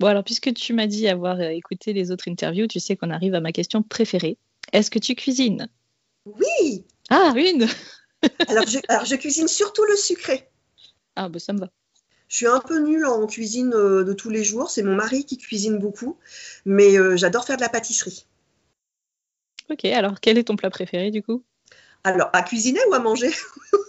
Bon, 0.00 0.06
alors, 0.06 0.24
puisque 0.24 0.54
tu 0.54 0.72
m'as 0.72 0.86
dit 0.86 1.08
avoir 1.08 1.40
euh, 1.40 1.48
écouté 1.48 1.92
les 1.92 2.10
autres 2.10 2.28
interviews, 2.28 2.68
tu 2.68 2.78
sais 2.78 2.96
qu'on 2.96 3.10
arrive 3.10 3.34
à 3.34 3.40
ma 3.40 3.52
question 3.52 3.82
préférée. 3.82 4.38
Est-ce 4.72 4.90
que 4.90 4.98
tu 4.98 5.14
cuisines? 5.14 5.68
Oui 6.26 6.84
Ah, 7.10 7.32
une 7.36 7.66
alors, 8.48 8.64
je, 8.66 9.14
cuisine 9.16 9.48
surtout 9.48 9.84
le 9.84 9.96
sucré. 9.96 10.48
Ah, 11.14 11.28
bah 11.28 11.38
ça 11.38 11.52
me 11.52 11.60
va. 11.60 11.70
Je 12.28 12.36
suis 12.36 12.46
un 12.46 12.60
peu 12.60 12.78
nulle 12.80 13.06
en 13.06 13.26
cuisine 13.26 13.72
euh, 13.74 14.04
de 14.04 14.12
tous 14.12 14.28
les 14.28 14.44
jours. 14.44 14.70
C'est 14.70 14.82
mon 14.82 14.94
mari 14.94 15.24
qui 15.24 15.38
cuisine 15.38 15.78
beaucoup. 15.78 16.18
Mais 16.64 16.98
euh, 16.98 17.16
j'adore 17.16 17.44
faire 17.44 17.56
de 17.56 17.62
la 17.62 17.68
pâtisserie. 17.68 18.26
Ok, 19.70 19.84
alors 19.84 20.20
quel 20.20 20.38
est 20.38 20.44
ton 20.44 20.56
plat 20.56 20.70
préféré 20.70 21.10
du 21.10 21.22
coup? 21.22 21.44
Alors, 22.04 22.30
à 22.32 22.42
cuisiner 22.42 22.80
ou 22.90 22.94
à 22.94 23.00
manger? 23.00 23.30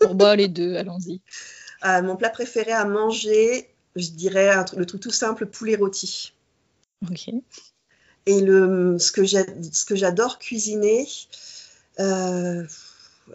Bon, 0.02 0.16
bah, 0.16 0.36
les 0.36 0.48
deux, 0.48 0.76
allons-y. 0.76 1.22
mon 2.04 2.16
plat 2.16 2.30
préféré 2.30 2.72
à 2.72 2.86
manger, 2.86 3.70
je 3.96 4.10
dirais 4.10 4.52
le 4.76 4.86
truc 4.86 5.02
tout 5.02 5.12
simple, 5.12 5.46
poulet 5.46 5.76
rôti. 5.76 6.34
Ok. 7.10 7.30
Et 8.26 8.42
le, 8.42 8.98
ce 9.00 9.12
que 9.12 9.96
j'adore 9.96 10.40
cuisiner, 10.40 11.08
euh, 12.00 12.66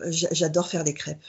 j'adore 0.06 0.68
faire 0.68 0.84
des 0.84 0.94
crêpes. 0.94 1.24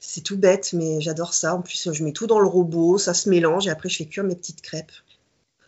C'est 0.00 0.22
tout 0.22 0.36
bête, 0.36 0.72
mais 0.72 1.00
j'adore 1.00 1.32
ça. 1.32 1.54
En 1.54 1.62
plus, 1.62 1.92
je 1.92 2.04
mets 2.04 2.12
tout 2.12 2.26
dans 2.26 2.40
le 2.40 2.48
robot, 2.48 2.98
ça 2.98 3.14
se 3.14 3.28
mélange 3.28 3.66
et 3.66 3.70
après, 3.70 3.88
je 3.88 3.98
fais 3.98 4.06
cuire 4.06 4.24
mes 4.24 4.34
petites 4.34 4.60
crêpes. 4.60 4.92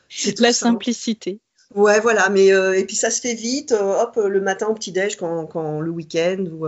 C'est 0.09 0.40
la 0.40 0.52
simplicité. 0.52 1.40
Ouais, 1.74 2.00
voilà. 2.00 2.28
Mais 2.30 2.52
euh, 2.52 2.78
et 2.78 2.84
puis 2.84 2.96
ça 2.96 3.10
se 3.10 3.20
fait 3.20 3.34
vite. 3.34 3.72
Euh, 3.72 4.02
hop, 4.02 4.16
le 4.16 4.40
matin 4.40 4.66
au 4.68 4.74
petit 4.74 4.92
déj, 4.92 5.16
quand, 5.16 5.46
quand 5.46 5.80
le 5.80 5.90
week-end 5.90 6.44
ou, 6.52 6.66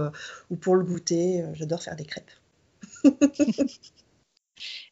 ou, 0.51 0.57
pour 0.57 0.77
le 0.77 0.85
goûter, 0.85 1.45
j'adore 1.55 1.83
faire 1.83 1.97
des 1.97 2.05
crêpes. 2.05 2.31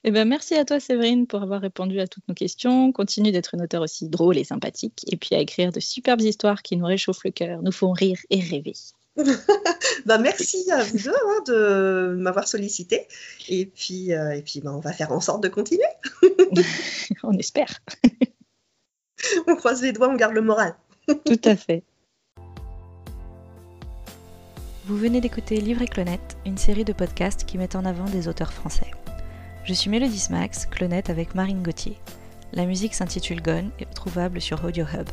Eh 0.07 0.11
ben, 0.11 0.29
merci 0.29 0.55
à 0.55 0.67
toi, 0.67 0.79
Séverine, 0.79 1.27
pour 1.27 1.43
avoir 1.43 1.63
répondu 1.63 1.99
à 1.99 2.07
toutes 2.07 2.29
nos 2.29 2.35
questions. 2.35 2.93
Continue 2.93 3.33
d'être 3.33 3.55
une 3.55 3.63
auteure 3.63 3.83
aussi 3.83 4.11
drôle 4.11 4.37
et 4.37 4.45
sympathique, 4.45 5.03
et 5.07 5.17
puis 5.17 5.35
à 5.35 5.41
écrire 5.41 5.73
de 5.73 5.81
superbes 5.81 6.21
histoires 6.21 6.63
qui 6.63 6.77
nous 6.77 6.85
réchauffent 6.85 7.25
le 7.25 7.31
cœur, 7.31 7.63
nous 7.63 7.73
font 7.73 7.93
rire 7.93 8.19
et 8.29 8.41
rêver. 8.41 8.75
bah, 10.07 10.19
merci 10.19 10.71
à 10.71 10.83
vous 10.83 10.99
deux 10.99 11.11
hein, 11.11 11.43
de 11.47 12.17
m'avoir 12.19 12.47
sollicité. 12.47 13.07
Et 13.49 13.65
puis, 13.65 14.13
euh, 14.13 14.33
et 14.33 14.43
puis 14.43 14.61
bah, 14.61 14.73
on 14.75 14.81
va 14.81 14.93
faire 14.93 15.13
en 15.13 15.21
sorte 15.21 15.43
de 15.43 15.49
continuer. 15.49 15.83
on 17.23 17.33
espère. 17.39 17.81
on 19.49 19.57
croise 19.57 19.83
les 19.83 19.93
doigts, 19.93 20.09
on 20.09 20.17
garde 20.17 20.35
le 20.35 20.43
moral. 20.43 20.75
Tout 21.07 21.41
à 21.45 21.57
fait. 21.57 21.83
Vous 24.87 24.97
venez 24.97 25.21
d'écouter 25.21 25.57
Livre 25.57 25.83
et 25.83 25.87
Clonette, 25.87 26.37
une 26.45 26.59
série 26.59 26.85
de 26.85 26.93
podcasts 26.93 27.45
qui 27.45 27.57
met 27.57 27.75
en 27.75 27.85
avant 27.85 28.05
des 28.05 28.29
auteurs 28.29 28.53
français. 28.53 28.91
Je 29.65 29.73
suis 29.73 29.89
Mélodie 29.89 30.19
Smax, 30.19 30.67
clonette 30.67 31.09
avec 31.09 31.35
Marine 31.35 31.63
Gauthier. 31.63 31.97
La 32.53 32.67
musique 32.67 32.95
s'intitule 32.95 33.41
Gone 33.41 33.71
et 33.79 33.85
est 33.85 33.95
trouvable 33.95 34.43
sur 34.43 34.63
Audio 34.63 34.85
Hub. 34.85 35.09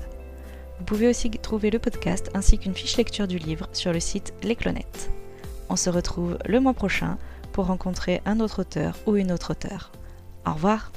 Vous 0.77 0.83
pouvez 0.83 1.07
aussi 1.07 1.29
trouver 1.29 1.69
le 1.69 1.79
podcast 1.79 2.29
ainsi 2.33 2.57
qu'une 2.57 2.75
fiche 2.75 2.97
lecture 2.97 3.27
du 3.27 3.37
livre 3.37 3.69
sur 3.71 3.93
le 3.93 4.01
site 4.01 4.33
Les 4.43 4.55
Clonettes. 4.55 5.09
On 5.69 5.77
se 5.77 5.89
retrouve 5.89 6.37
le 6.45 6.59
mois 6.59 6.73
prochain 6.73 7.17
pour 7.53 7.67
rencontrer 7.67 8.21
un 8.25 8.41
autre 8.41 8.61
auteur 8.61 8.97
ou 9.05 9.15
une 9.15 9.31
autre 9.31 9.51
auteure. 9.51 9.91
Au 10.45 10.53
revoir 10.53 10.91